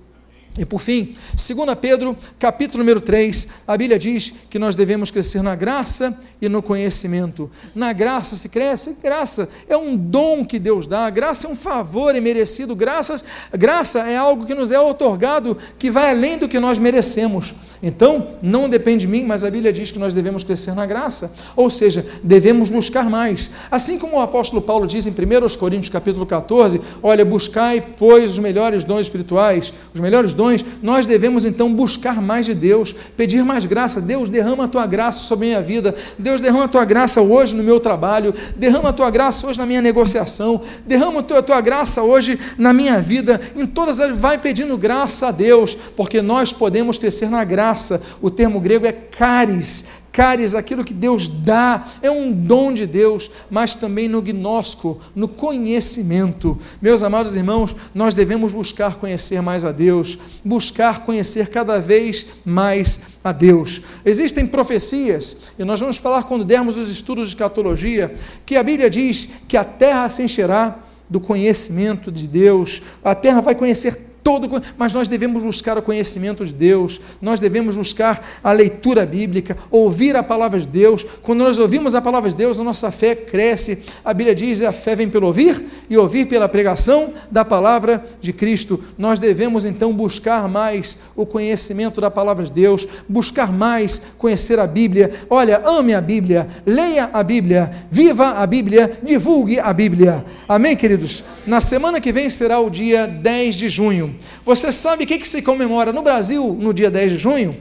[0.58, 5.42] e por fim, 2 Pedro, capítulo número 3, a Bíblia diz que nós devemos crescer
[5.42, 7.50] na graça e no conhecimento.
[7.74, 12.14] Na graça se cresce, graça é um dom que Deus dá, graça é um favor
[12.14, 16.78] imerecido, graças, graça é algo que nos é otorgado que vai além do que nós
[16.78, 17.54] merecemos.
[17.82, 21.34] Então, não depende de mim, mas a Bíblia diz que nós devemos crescer na graça,
[21.56, 23.50] ou seja, devemos buscar mais.
[23.70, 28.38] Assim como o apóstolo Paulo diz em 1 Coríntios capítulo 14, olha, buscai, pois, os
[28.38, 33.64] melhores dons espirituais, os melhores dons, nós devemos então buscar mais de Deus, pedir mais
[33.64, 33.98] graça.
[33.98, 35.94] Deus, derrama a tua graça sobre a minha vida.
[36.18, 38.34] Deus, derrama a tua graça hoje no meu trabalho.
[38.56, 40.60] Derrama a tua graça hoje na minha negociação.
[40.86, 43.40] Derrama a tua, graça hoje na minha vida.
[43.56, 48.30] Em todas as vai pedindo graça a Deus, porque nós podemos crescer na graça, o
[48.30, 53.74] termo grego é caris, caris, aquilo que Deus dá, é um dom de Deus, mas
[53.74, 56.58] também no gnóstico, no conhecimento.
[56.80, 63.00] Meus amados irmãos, nós devemos buscar conhecer mais a Deus, buscar conhecer cada vez mais
[63.22, 63.82] a Deus.
[64.04, 68.12] Existem profecias, e nós vamos falar quando dermos os estudos de escatologia,
[68.44, 73.40] que a Bíblia diz que a terra se encherá do conhecimento de Deus, a terra
[73.40, 78.52] vai conhecer todo, mas nós devemos buscar o conhecimento de Deus, nós devemos buscar a
[78.52, 81.04] leitura bíblica, ouvir a palavra de Deus.
[81.22, 83.84] Quando nós ouvimos a palavra de Deus, a nossa fé cresce.
[84.04, 88.32] A Bíblia diz: a fé vem pelo ouvir e ouvir pela pregação da palavra de
[88.32, 88.82] Cristo.
[88.96, 94.66] Nós devemos então buscar mais o conhecimento da palavra de Deus, buscar mais conhecer a
[94.66, 95.12] Bíblia.
[95.28, 100.24] Olha, ame a Bíblia, leia a Bíblia, viva a Bíblia, divulgue a Bíblia.
[100.48, 101.24] Amém, queridos?
[101.46, 104.09] Na semana que vem será o dia 10 de junho.
[104.44, 107.56] Você sabe o que, que se comemora no Brasil no dia 10 de junho?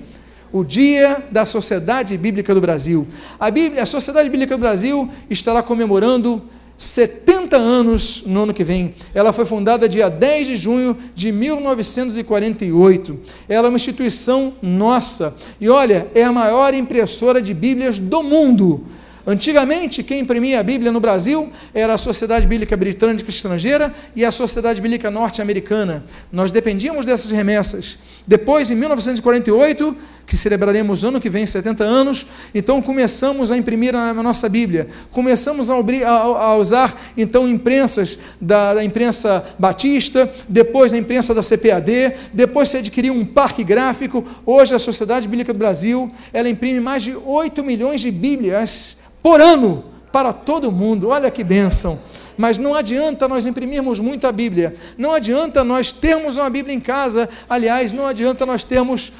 [0.51, 3.07] O Dia da Sociedade Bíblica do Brasil.
[3.39, 6.41] A, Bíblia, a Sociedade Bíblica do Brasil estará comemorando
[6.79, 8.95] 70 anos no ano que vem.
[9.13, 13.19] Ela foi fundada dia 10 de junho de 1948.
[13.49, 15.35] Ela é uma instituição nossa.
[15.59, 18.85] E olha, é a maior impressora de Bíblias do mundo.
[19.27, 24.31] Antigamente, quem imprimia a Bíblia no Brasil era a Sociedade Bíblica Britânica Estrangeira e a
[24.31, 26.03] Sociedade Bíblica Norte-Americana.
[26.31, 27.97] Nós dependíamos dessas remessas.
[28.25, 29.95] Depois, em 1948,
[30.29, 34.87] que celebraremos ano que vem 70 anos, então começamos a imprimir a nossa Bíblia.
[35.09, 42.13] Começamos a, a usar então imprensas da, da, imprensa batista, depois a imprensa da CPAD,
[42.31, 44.23] depois se adquiriu um parque gráfico.
[44.45, 49.41] Hoje a Sociedade Bíblica do Brasil, ela imprime mais de 8 milhões de Bíblias por
[49.41, 51.09] ano para todo mundo.
[51.09, 51.99] Olha que bênção.
[52.39, 57.27] Mas não adianta nós imprimirmos muita Bíblia, não adianta nós termos uma Bíblia em casa,
[57.49, 59.11] aliás, não adianta nós termos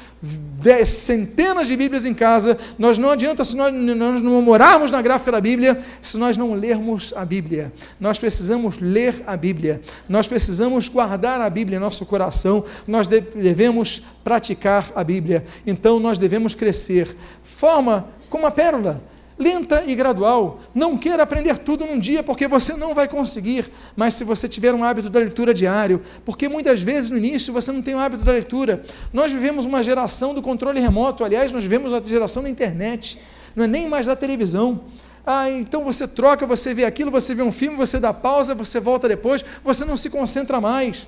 [0.86, 5.32] centenas de Bíblias em casa, nós não adianta se nós, nós não morarmos na gráfica
[5.32, 7.70] da Bíblia, se nós não lermos a Bíblia.
[8.00, 14.02] Nós precisamos ler a Bíblia, nós precisamos guardar a Bíblia em nosso coração, nós devemos
[14.24, 15.44] praticar a Bíblia.
[15.66, 17.14] Então nós devemos crescer.
[17.44, 19.09] Forma como a pérola
[19.40, 20.60] lenta e gradual.
[20.74, 23.70] Não queira aprender tudo num dia, porque você não vai conseguir.
[23.96, 27.72] Mas se você tiver um hábito da leitura diário, porque muitas vezes no início você
[27.72, 28.84] não tem o hábito da leitura.
[29.12, 33.18] Nós vivemos uma geração do controle remoto, aliás, nós vivemos a geração da internet,
[33.56, 34.82] não é nem mais da televisão.
[35.26, 38.78] Ah, então você troca, você vê aquilo, você vê um filme, você dá pausa, você
[38.78, 41.06] volta depois, você não se concentra mais.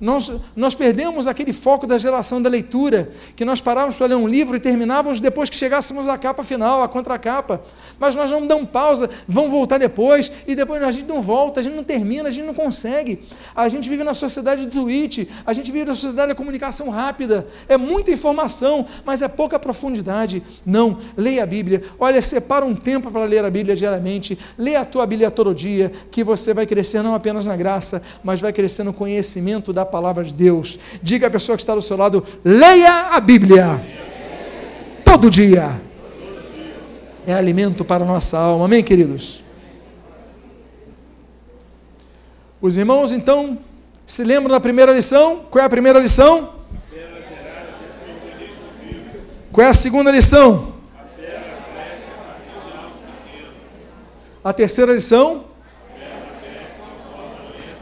[0.00, 4.26] Nós, nós perdemos aquele foco da geração da leitura, que nós parávamos para ler um
[4.26, 7.60] livro e terminávamos depois que chegássemos à capa final, à contracapa.
[7.98, 11.62] Mas nós não damos pausa, vamos voltar depois, e depois a gente não volta, a
[11.62, 13.20] gente não termina, a gente não consegue.
[13.54, 17.46] A gente vive na sociedade do tweet, a gente vive na sociedade da comunicação rápida.
[17.68, 20.42] É muita informação, mas é pouca profundidade.
[20.64, 21.82] Não, leia a Bíblia.
[21.98, 25.92] Olha, separa um tempo para ler a Bíblia diariamente, leia a tua Bíblia todo dia,
[26.10, 30.24] que você vai crescer não apenas na graça, mas vai crescer no conhecimento da palavra
[30.24, 30.78] de Deus.
[31.02, 33.84] Diga à pessoa que está do seu lado: leia a Bíblia.
[35.04, 35.80] Todo dia.
[37.26, 38.64] É alimento para a nossa alma.
[38.64, 39.42] Amém, queridos?
[42.62, 43.58] Os irmãos, então,
[44.06, 45.44] se lembram da primeira lição?
[45.50, 46.60] Qual é a primeira lição?
[49.52, 50.74] Qual é a segunda lição?
[54.42, 55.49] A terceira lição?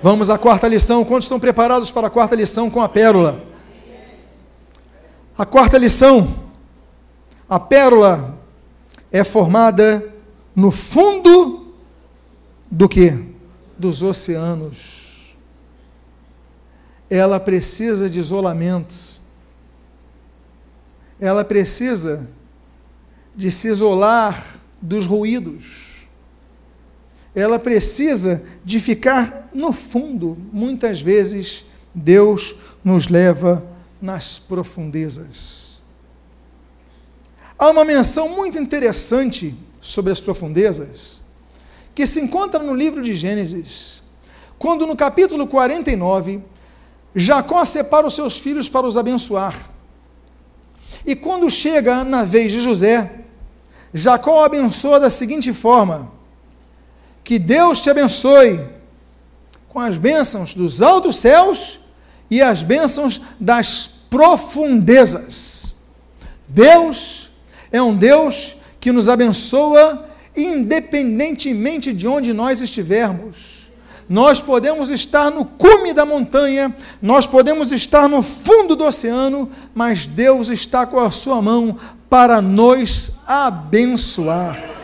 [0.00, 1.04] Vamos à quarta lição.
[1.04, 3.42] Quantos estão preparados para a quarta lição com a pérola?
[5.37, 6.48] A quarta lição.
[7.48, 8.38] A pérola
[9.11, 10.14] é formada
[10.54, 11.74] no fundo
[12.70, 13.12] do que?
[13.76, 15.34] Dos oceanos.
[17.11, 18.94] Ela precisa de isolamento.
[21.18, 22.28] Ela precisa
[23.34, 25.88] de se isolar dos ruídos
[27.38, 30.37] ela precisa de ficar no fundo.
[30.53, 33.64] Muitas vezes Deus nos leva
[34.01, 35.83] nas profundezas.
[37.59, 41.20] Há uma menção muito interessante sobre as profundezas,
[41.94, 44.03] que se encontra no livro de Gênesis,
[44.59, 46.40] quando no capítulo 49,
[47.14, 49.70] Jacó separa os seus filhos para os abençoar.
[51.07, 53.24] E quando chega na vez de José,
[53.92, 56.12] Jacó abençoa da seguinte forma:
[57.28, 58.58] que Deus te abençoe
[59.68, 61.78] com as bênçãos dos altos céus
[62.30, 65.88] e as bênçãos das profundezas.
[66.48, 67.28] Deus
[67.70, 73.68] é um Deus que nos abençoa independentemente de onde nós estivermos.
[74.08, 80.06] Nós podemos estar no cume da montanha, nós podemos estar no fundo do oceano, mas
[80.06, 81.76] Deus está com a sua mão
[82.08, 84.77] para nos abençoar.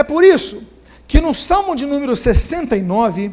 [0.00, 0.66] É por isso
[1.06, 3.30] que no Salmo de número 69,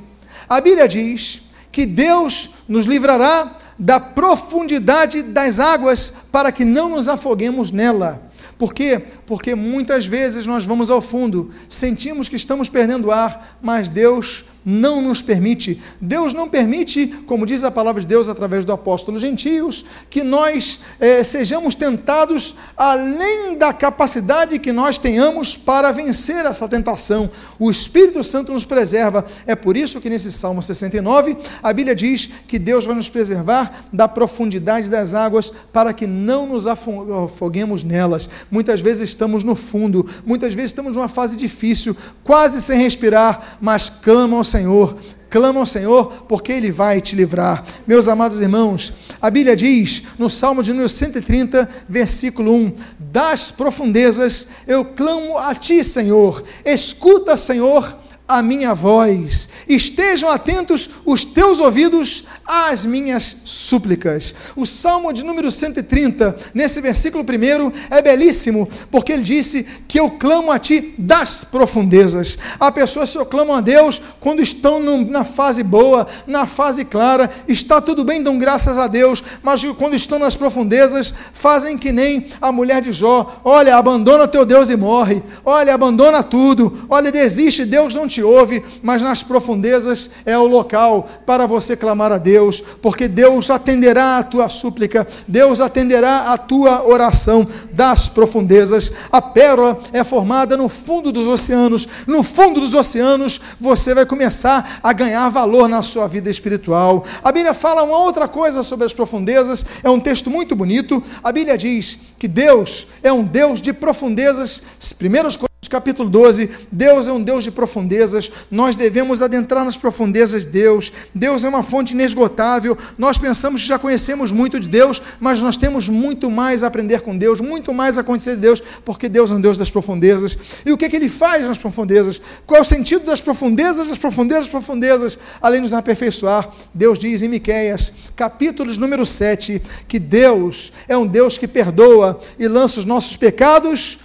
[0.49, 7.08] a Bíblia diz que Deus nos livrará da profundidade das águas para que não nos
[7.08, 8.21] afoguemos nela.
[8.58, 9.01] Por quê?
[9.25, 15.01] Porque muitas vezes nós vamos ao fundo, sentimos que estamos perdendo ar, mas Deus não
[15.01, 15.82] nos permite.
[16.01, 20.82] Deus não permite, como diz a palavra de Deus através do apóstolo gentios, que nós
[20.99, 27.32] eh, sejamos tentados além da capacidade que nós tenhamos para vencer essa tentação.
[27.58, 29.25] O Espírito Santo nos preserva.
[29.45, 33.86] É por isso que nesse Salmo 69, a Bíblia diz que Deus vai nos preservar
[33.93, 38.30] da profundidade das águas para que não nos afoguemos nelas.
[38.51, 43.89] Muitas vezes estamos no fundo, muitas vezes estamos numa fase difícil, quase sem respirar, mas
[43.89, 44.98] clama ao Senhor Senhor,
[45.30, 47.63] clama ao Senhor, porque Ele vai te livrar.
[47.86, 48.91] Meus amados irmãos,
[49.22, 55.54] a Bíblia diz no Salmo de número 130, versículo 1: Das profundezas eu clamo a
[55.54, 57.96] Ti, Senhor, escuta, Senhor,
[58.28, 64.34] a minha voz, estejam atentos os teus ouvidos às minhas súplicas.
[64.56, 70.12] O Salmo de número 130, nesse versículo primeiro, é belíssimo, porque ele disse que eu
[70.12, 72.38] clamo a ti das profundezas.
[72.60, 77.82] Há pessoas que clamam a Deus quando estão na fase boa, na fase clara, está
[77.82, 82.52] tudo bem, dão graças a Deus, mas quando estão nas profundezas, fazem que nem a
[82.52, 87.93] mulher de Jó: olha, abandona teu Deus e morre, olha, abandona tudo, olha, desiste, Deus
[87.93, 92.64] não te ouve, mas nas profundezas é o local para você clamar a Deus Deus,
[92.84, 98.92] porque Deus atenderá a tua súplica, Deus atenderá a tua oração das profundezas.
[99.12, 101.88] A pérola é formada no fundo dos oceanos.
[102.06, 107.04] No fundo dos oceanos, você vai começar a ganhar valor na sua vida espiritual.
[107.24, 111.02] A Bíblia fala uma outra coisa sobre as profundezas, é um texto muito bonito.
[111.24, 114.62] A Bíblia diz que Deus é um Deus de profundezas.
[115.00, 120.51] Primeiros capítulo 12, Deus é um Deus de profundezas, nós devemos adentrar nas profundezas de
[120.51, 125.41] Deus, Deus é uma fonte inesgotável, nós pensamos que já conhecemos muito de Deus, mas
[125.41, 129.09] nós temos muito mais a aprender com Deus, muito mais a conhecer de Deus, porque
[129.09, 132.22] Deus é um Deus das profundezas, e o que, é que Ele faz nas profundezas?
[132.45, 136.49] Qual é o sentido das profundezas, das profundezas, das profundezas, além de nos aperfeiçoar?
[136.74, 142.47] Deus diz em Miqueias, capítulos número 7, que Deus é um Deus que perdoa e
[142.47, 143.99] lança os nossos pecados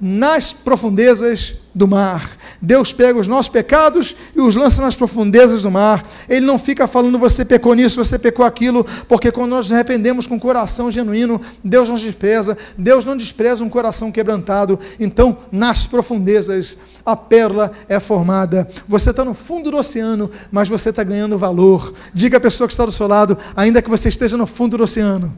[0.00, 2.30] nas profundezas do mar.
[2.60, 6.04] Deus pega os nossos pecados e os lança nas profundezas do mar.
[6.28, 10.26] Ele não fica falando você pecou nisso, você pecou aquilo, porque quando nós nos arrependemos
[10.26, 12.56] com o coração genuíno, Deus nos despreza.
[12.76, 14.78] Deus não despreza um coração quebrantado.
[15.00, 18.68] Então, nas profundezas, a pérola é formada.
[18.86, 21.92] Você está no fundo do oceano, mas você está ganhando valor.
[22.14, 24.84] Diga à pessoa que está do seu lado, ainda que você esteja no fundo do
[24.84, 25.34] oceano,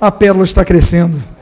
[0.00, 1.35] a pérola está crescendo.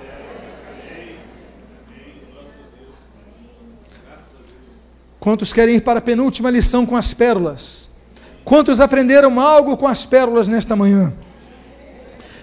[5.25, 7.93] Quantos querem ir para a penúltima lição com as pérolas?
[8.45, 11.15] Quantos aprenderam algo com as pérolas nesta manhã?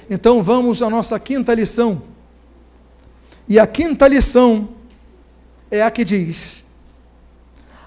[0.09, 2.01] Então vamos à nossa quinta lição.
[3.47, 4.69] E a quinta lição
[5.69, 6.71] é a que diz: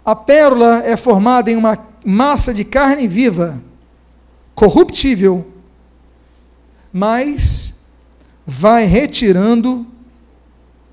[0.05, 3.61] a pérola é formada em uma massa de carne viva,
[4.55, 5.45] corruptível,
[6.93, 7.81] mas
[8.47, 9.85] vai retirando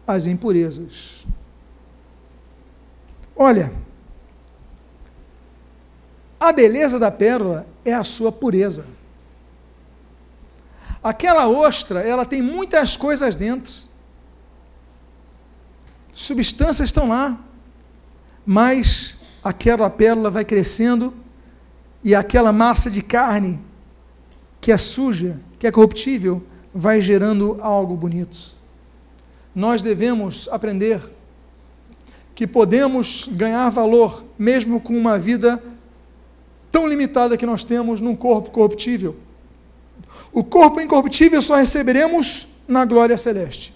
[0.07, 1.23] as impurezas.
[3.35, 3.71] Olha,
[6.41, 8.87] a beleza da pérola é a sua pureza.
[11.03, 13.71] Aquela ostra, ela tem muitas coisas dentro.
[16.11, 17.39] Substâncias estão lá,
[18.43, 21.13] mas aquela pérola vai crescendo
[22.03, 23.59] e aquela massa de carne
[24.59, 28.55] que é suja, que é corruptível, vai gerando algo bonito.
[29.53, 31.01] Nós devemos aprender
[32.33, 35.61] que podemos ganhar valor mesmo com uma vida
[36.71, 39.15] tão limitada que nós temos num corpo corruptível.
[40.31, 43.73] O corpo incorruptível só receberemos na glória celeste.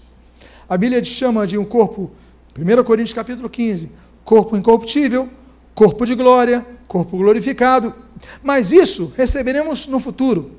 [0.68, 2.10] A Bíblia chama de um corpo,
[2.58, 3.92] 1 Coríntios capítulo 15,
[4.24, 5.28] corpo incorruptível,
[5.74, 7.94] corpo de glória, corpo glorificado.
[8.42, 10.52] Mas isso receberemos no futuro.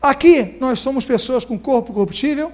[0.00, 2.50] Aqui nós somos pessoas com corpo corruptível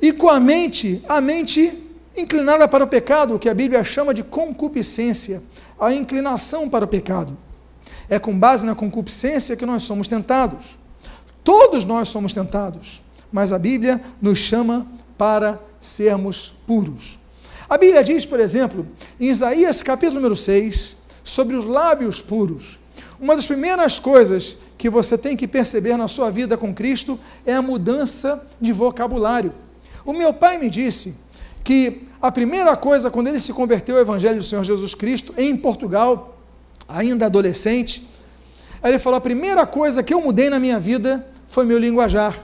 [0.00, 1.72] e com a mente, a mente
[2.16, 5.42] inclinada para o pecado, que a Bíblia chama de concupiscência,
[5.80, 7.36] a inclinação para o pecado.
[8.08, 10.78] É com base na concupiscência que nós somos tentados.
[11.42, 14.86] Todos nós somos tentados, mas a Bíblia nos chama
[15.18, 17.18] para sermos puros.
[17.68, 18.86] A Bíblia diz, por exemplo,
[19.18, 22.78] em Isaías capítulo número 6, sobre os lábios puros.
[23.20, 27.54] Uma das primeiras coisas que você tem que perceber na sua vida com Cristo é
[27.54, 29.52] a mudança de vocabulário.
[30.04, 31.16] O meu pai me disse
[31.62, 35.56] que a primeira coisa, quando ele se converteu ao Evangelho do Senhor Jesus Cristo, em
[35.56, 36.33] Portugal,
[36.88, 38.06] ainda adolescente.
[38.82, 42.38] Aí ele falou: a primeira coisa que eu mudei na minha vida foi meu linguajar.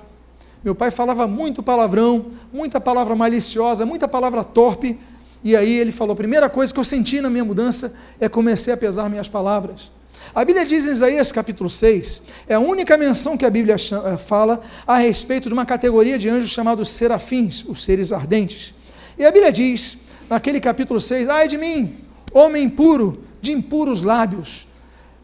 [0.63, 4.99] Meu pai falava muito palavrão, muita palavra maliciosa, muita palavra torpe.
[5.43, 8.73] E aí ele falou: a primeira coisa que eu senti na minha mudança é comecei
[8.73, 9.91] a pesar minhas palavras.
[10.35, 14.17] A Bíblia diz em Isaías capítulo 6, é a única menção que a Bíblia eh,
[14.17, 18.73] fala a respeito de uma categoria de anjos chamados serafins, os seres ardentes.
[19.19, 21.97] E a Bíblia diz, naquele capítulo 6, ai de mim,
[22.33, 24.67] homem impuro, de impuros lábios.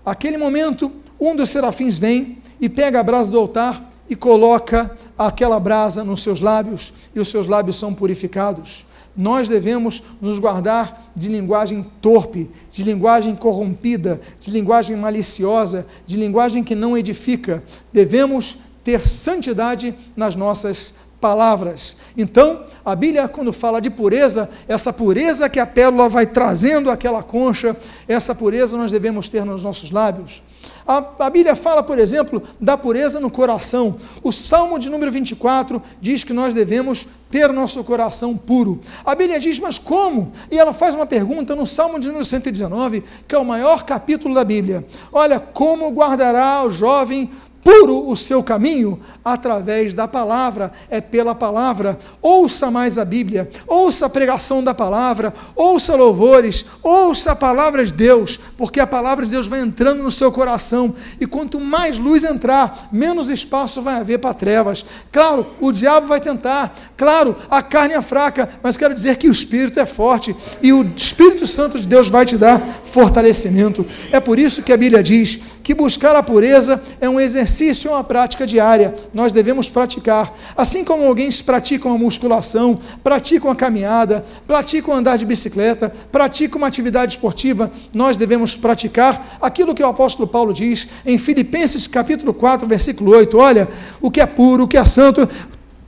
[0.04, 5.58] Aquele momento, um dos serafins vem e pega a brasa do altar e coloca aquela
[5.58, 8.86] brasa nos seus lábios, e os seus lábios são purificados.
[9.16, 16.62] Nós devemos nos guardar de linguagem torpe, de linguagem corrompida, de linguagem maliciosa, de linguagem
[16.62, 17.64] que não edifica.
[17.92, 21.96] Devemos ter santidade nas nossas palavras.
[22.16, 27.22] Então, a Bíblia, quando fala de pureza, essa pureza que a pérola vai trazendo aquela
[27.22, 30.42] concha, essa pureza nós devemos ter nos nossos lábios.
[30.86, 33.96] A, a, Bíblia fala, por exemplo, da pureza no coração.
[34.22, 38.80] O Salmo de número 24 diz que nós devemos ter nosso coração puro.
[39.04, 40.30] A Bíblia diz, mas como?
[40.48, 44.32] E ela faz uma pergunta no Salmo de número 119, que é o maior capítulo
[44.32, 44.86] da Bíblia.
[45.12, 47.32] Olha, como guardará o jovem
[47.66, 51.98] puro o seu caminho através da palavra, é pela palavra.
[52.22, 57.92] Ouça mais a Bíblia, ouça a pregação da palavra, ouça louvores, ouça a palavra de
[57.92, 62.22] Deus, porque a palavra de Deus vai entrando no seu coração e quanto mais luz
[62.22, 64.86] entrar, menos espaço vai haver para trevas.
[65.10, 69.32] Claro, o diabo vai tentar, claro, a carne é fraca, mas quero dizer que o
[69.32, 73.84] espírito é forte e o Espírito Santo de Deus vai te dar fortalecimento.
[74.12, 77.90] É por isso que a Bíblia diz que buscar a pureza é um exercício, é
[77.90, 78.94] uma prática diária.
[79.12, 80.32] Nós devemos praticar.
[80.56, 86.56] Assim como alguém pratica uma musculação, pratica uma caminhada, pratica um andar de bicicleta, pratica
[86.56, 92.34] uma atividade esportiva, nós devemos praticar aquilo que o apóstolo Paulo diz em Filipenses capítulo
[92.34, 93.38] 4, versículo 8.
[93.38, 93.68] Olha,
[94.00, 95.28] o que é puro, o que é santo,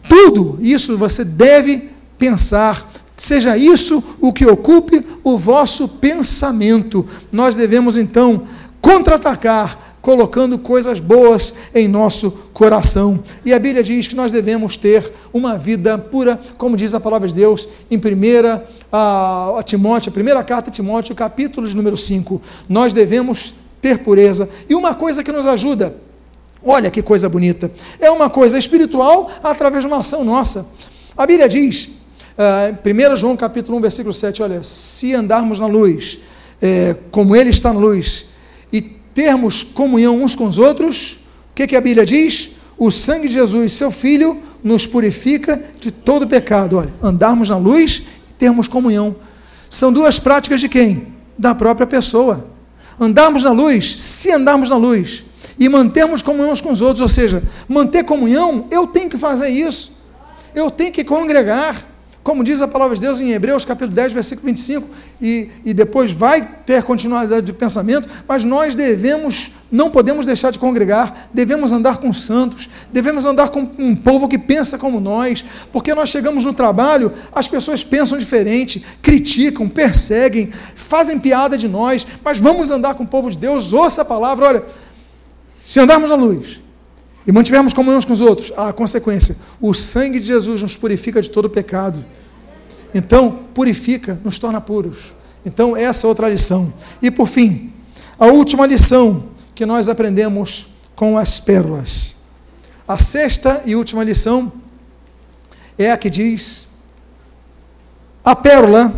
[0.09, 7.07] tudo isso você deve pensar, seja isso o que ocupe o vosso pensamento.
[7.31, 8.45] Nós devemos então
[8.81, 13.23] contra-atacar colocando coisas boas em nosso coração.
[13.45, 17.29] E a Bíblia diz que nós devemos ter uma vida pura, como diz a palavra
[17.29, 18.01] de Deus em 1
[18.91, 22.41] a, a Timóteo, a primeira carta a Timóteo, capítulo número 5.
[22.67, 23.53] Nós devemos
[23.83, 24.49] ter pureza.
[24.67, 25.95] E uma coisa que nos ajuda,
[26.65, 30.71] olha que coisa bonita, é uma coisa espiritual através de uma ação nossa.
[31.19, 31.85] A Bíblia diz,
[32.39, 36.21] uh, 1 João capítulo 1, versículo 7, olha, se andarmos na luz,
[36.63, 38.29] é, como Ele está na luz,
[39.19, 41.15] termos comunhão uns com os outros,
[41.51, 42.51] o que, que a Bíblia diz?
[42.79, 46.77] O sangue de Jesus, seu Filho, nos purifica de todo pecado.
[46.77, 49.17] Olha, andarmos na luz e termos comunhão.
[49.69, 51.09] São duas práticas de quem?
[51.37, 52.47] Da própria pessoa.
[53.01, 55.25] Andarmos na luz, se andarmos na luz,
[55.59, 59.49] e mantermos comunhão uns com os outros, ou seja, manter comunhão, eu tenho que fazer
[59.49, 59.99] isso.
[60.55, 61.85] Eu tenho que congregar.
[62.29, 64.87] Como diz a palavra de Deus em Hebreus, capítulo 10, versículo 25,
[65.19, 70.59] e, e depois vai ter continuidade de pensamento, mas nós devemos, não podemos deixar de
[70.59, 75.95] congregar, devemos andar com santos, devemos andar com um povo que pensa como nós, porque
[75.95, 82.39] nós chegamos no trabalho, as pessoas pensam diferente, criticam, perseguem, fazem piada de nós, mas
[82.39, 84.65] vamos andar com o povo de Deus, ouça a palavra, olha,
[85.67, 86.61] se andarmos na luz,
[87.29, 91.29] e mantivermos comunhão com os outros, a consequência, o sangue de Jesus nos purifica de
[91.29, 92.03] todo pecado.
[92.95, 95.13] Então, purifica, nos torna puros.
[95.45, 96.73] Então, essa é outra lição.
[97.03, 97.71] E por fim,
[98.19, 102.17] a última lição que nós aprendemos com as pérolas.
[102.89, 104.51] A sexta e última lição
[105.77, 106.69] é a que diz:
[108.25, 108.91] a pérola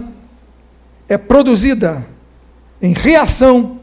[1.08, 2.06] é produzida
[2.80, 3.80] em reação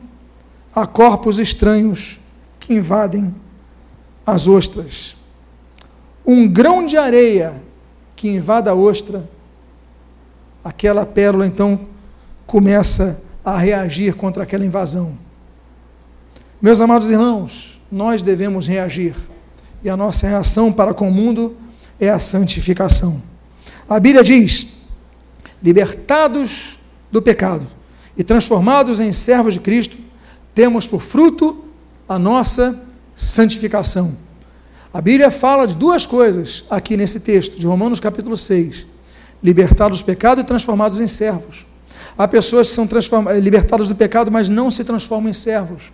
[0.74, 2.22] a corpos estranhos
[2.62, 3.36] que invadem
[4.28, 5.16] as ostras.
[6.26, 7.64] Um grão de areia
[8.14, 9.30] que invada a ostra
[10.62, 11.80] aquela pérola então
[12.46, 15.18] começa a reagir contra aquela invasão.
[16.62, 19.16] Meus amados irmãos, nós devemos reagir,
[19.82, 21.56] e a nossa reação para com o mundo
[21.98, 23.22] é a santificação.
[23.88, 24.68] A Bíblia diz:
[25.64, 27.66] libertados do pecado
[28.18, 29.98] e transformados em servos de Cristo,
[30.54, 31.64] temos por fruto
[32.10, 32.87] a nossa
[33.18, 34.16] santificação.
[34.94, 38.86] A Bíblia fala de duas coisas aqui nesse texto, de Romanos capítulo 6
[39.42, 41.66] libertados do pecado e transformados em servos.
[42.18, 42.88] Há pessoas que são
[43.40, 45.92] libertadas do pecado, mas não se transformam em servos.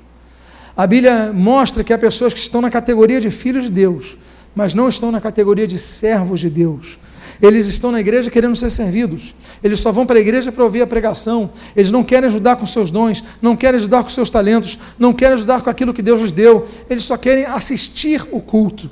[0.76, 4.18] A Bíblia mostra que há pessoas que estão na categoria de filhos de Deus,
[4.56, 6.98] mas não estão na categoria de servos de Deus.
[7.42, 9.36] Eles estão na igreja querendo ser servidos.
[9.64, 11.52] Eles só vão para a igreja para ouvir a pregação.
[11.76, 15.34] Eles não querem ajudar com seus dons, não querem ajudar com seus talentos, não querem
[15.34, 16.66] ajudar com aquilo que Deus lhes deu.
[16.90, 18.90] Eles só querem assistir o culto.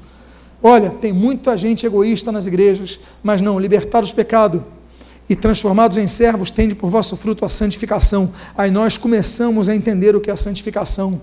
[0.62, 4.64] Olha, tem muita gente egoísta nas igrejas, mas não, libertados do pecado
[5.30, 8.32] e transformados em servos, tende por vosso fruto a santificação.
[8.58, 11.22] Aí nós começamos a entender o que é a santificação.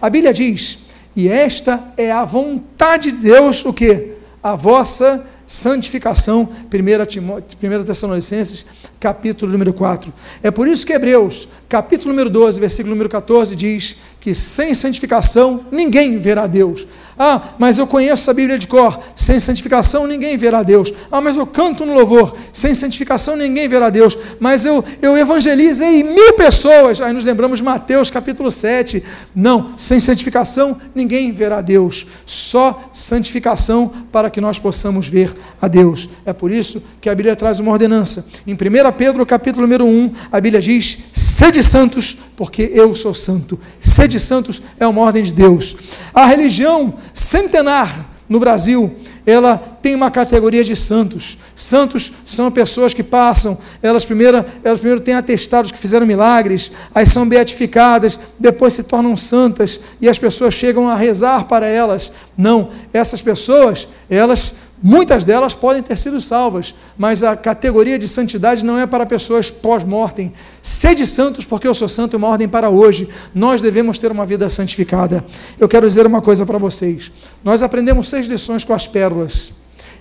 [0.00, 0.78] A Bíblia diz:
[1.16, 4.12] "E esta é a vontade de Deus, o que?
[4.42, 8.66] A vossa santificação." 1 Timóteo, 1 Tessalonicenses,
[8.98, 10.12] capítulo número 4.
[10.42, 15.66] É por isso que Hebreus, capítulo número 12, versículo número 14 diz que sem santificação
[15.70, 16.84] ninguém verá Deus.
[17.16, 18.98] Ah, mas eu conheço a Bíblia de cor.
[19.14, 20.92] Sem santificação ninguém verá Deus.
[21.12, 22.36] Ah, mas eu canto no louvor.
[22.52, 24.18] Sem santificação ninguém verá Deus.
[24.40, 27.00] Mas eu, eu evangelizei mil pessoas.
[27.00, 29.02] Aí nos lembramos Mateus capítulo 7.
[29.34, 32.06] Não, sem santificação ninguém verá Deus.
[32.26, 36.08] Só santificação para que nós possamos ver a Deus.
[36.24, 38.26] É por isso que a Bíblia traz uma ordenança.
[38.46, 38.56] Em 1
[38.96, 43.58] Pedro capítulo número 1, a Bíblia diz: sede santos, porque eu sou santo.
[43.80, 45.76] Sede santos é uma ordem de Deus.
[46.14, 51.38] A religião centenar no Brasil, ela tem uma categoria de santos.
[51.54, 57.06] Santos são pessoas que passam, elas primeiro, elas primeiro têm atestados que fizeram milagres, aí
[57.06, 62.12] são beatificadas, depois se tornam santas e as pessoas chegam a rezar para elas.
[62.36, 68.64] Não, essas pessoas, elas Muitas delas podem ter sido salvas, mas a categoria de santidade
[68.64, 70.32] não é para pessoas pós-mortem.
[70.62, 73.08] Sede santos, porque eu sou santo, é uma ordem para hoje.
[73.34, 75.24] Nós devemos ter uma vida santificada.
[75.58, 77.10] Eu quero dizer uma coisa para vocês.
[77.42, 79.54] Nós aprendemos seis lições com as pérolas.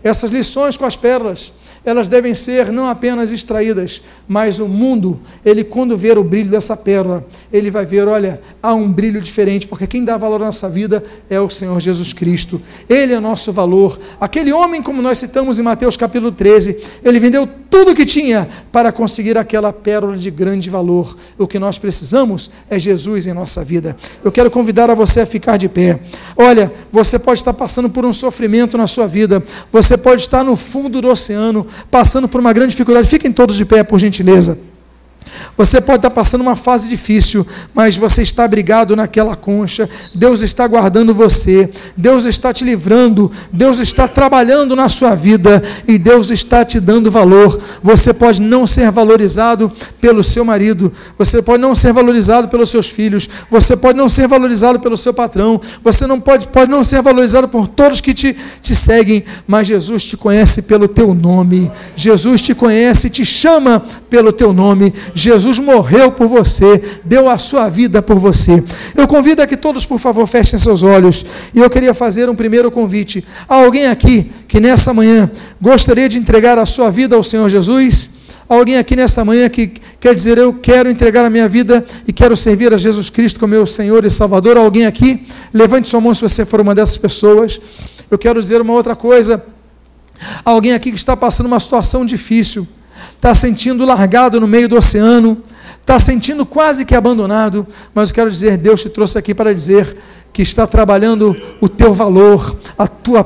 [0.04, 1.54] Essas lições com as pérolas
[1.86, 6.76] elas devem ser não apenas extraídas, mas o mundo, ele quando ver o brilho dessa
[6.76, 10.68] pérola, ele vai ver, olha, há um brilho diferente, porque quem dá valor à nossa
[10.68, 12.62] vida é o Senhor Jesus Cristo.
[12.90, 14.00] Ele é nosso valor.
[14.20, 18.48] Aquele homem, como nós citamos em Mateus capítulo 13, ele vendeu tudo o que tinha
[18.72, 21.16] para conseguir aquela pérola de grande valor.
[21.38, 23.96] O que nós precisamos é Jesus em nossa vida.
[24.24, 26.00] Eu quero convidar a você a ficar de pé.
[26.38, 30.56] Olha, você pode estar passando por um sofrimento na sua vida, você pode estar no
[30.56, 33.08] fundo do oceano, passando por uma grande dificuldade.
[33.08, 34.58] Fiquem todos de pé, por gentileza.
[35.58, 39.90] Você pode estar passando uma fase difícil, mas você está abrigado naquela concha.
[40.14, 41.70] Deus está guardando você.
[41.96, 43.32] Deus está te livrando.
[43.52, 47.60] Deus está trabalhando na sua vida e Deus está te dando valor.
[47.82, 49.72] Você pode não ser valorizado
[50.02, 50.92] pelo seu marido.
[51.18, 53.30] Você pode não ser valorizado pelos seus filhos.
[53.50, 55.62] Você pode não ser valorizado pelo seu patrão.
[55.84, 60.04] Você não pode, pode não ser valorizado por todos que te, te seguem, mas Jesus
[60.04, 61.72] te conhece pelo teu nome.
[61.96, 64.94] Jesus te conhece, te chama pelo teu nome.
[65.18, 68.62] Jesus morreu por você, deu a sua vida por você.
[68.94, 71.26] Eu convido a que todos, por favor, fechem seus olhos.
[71.54, 73.26] E eu queria fazer um primeiro convite.
[73.48, 78.10] Há alguém aqui que nessa manhã gostaria de entregar a sua vida ao Senhor Jesus?
[78.48, 82.36] Alguém aqui nesta manhã que quer dizer, eu quero entregar a minha vida e quero
[82.36, 84.58] servir a Jesus Cristo como meu Senhor e Salvador?
[84.58, 85.26] Alguém aqui?
[85.54, 87.58] Levante sua mão se você for uma dessas pessoas.
[88.12, 89.42] Eu quero dizer uma outra coisa.
[90.44, 92.68] Alguém aqui que está passando uma situação difícil
[93.16, 95.38] está sentindo largado no meio do oceano,
[95.82, 99.96] está sentindo quase que abandonado, mas eu quero dizer, Deus te trouxe aqui para dizer
[100.34, 103.24] que está trabalhando o teu valor, a tua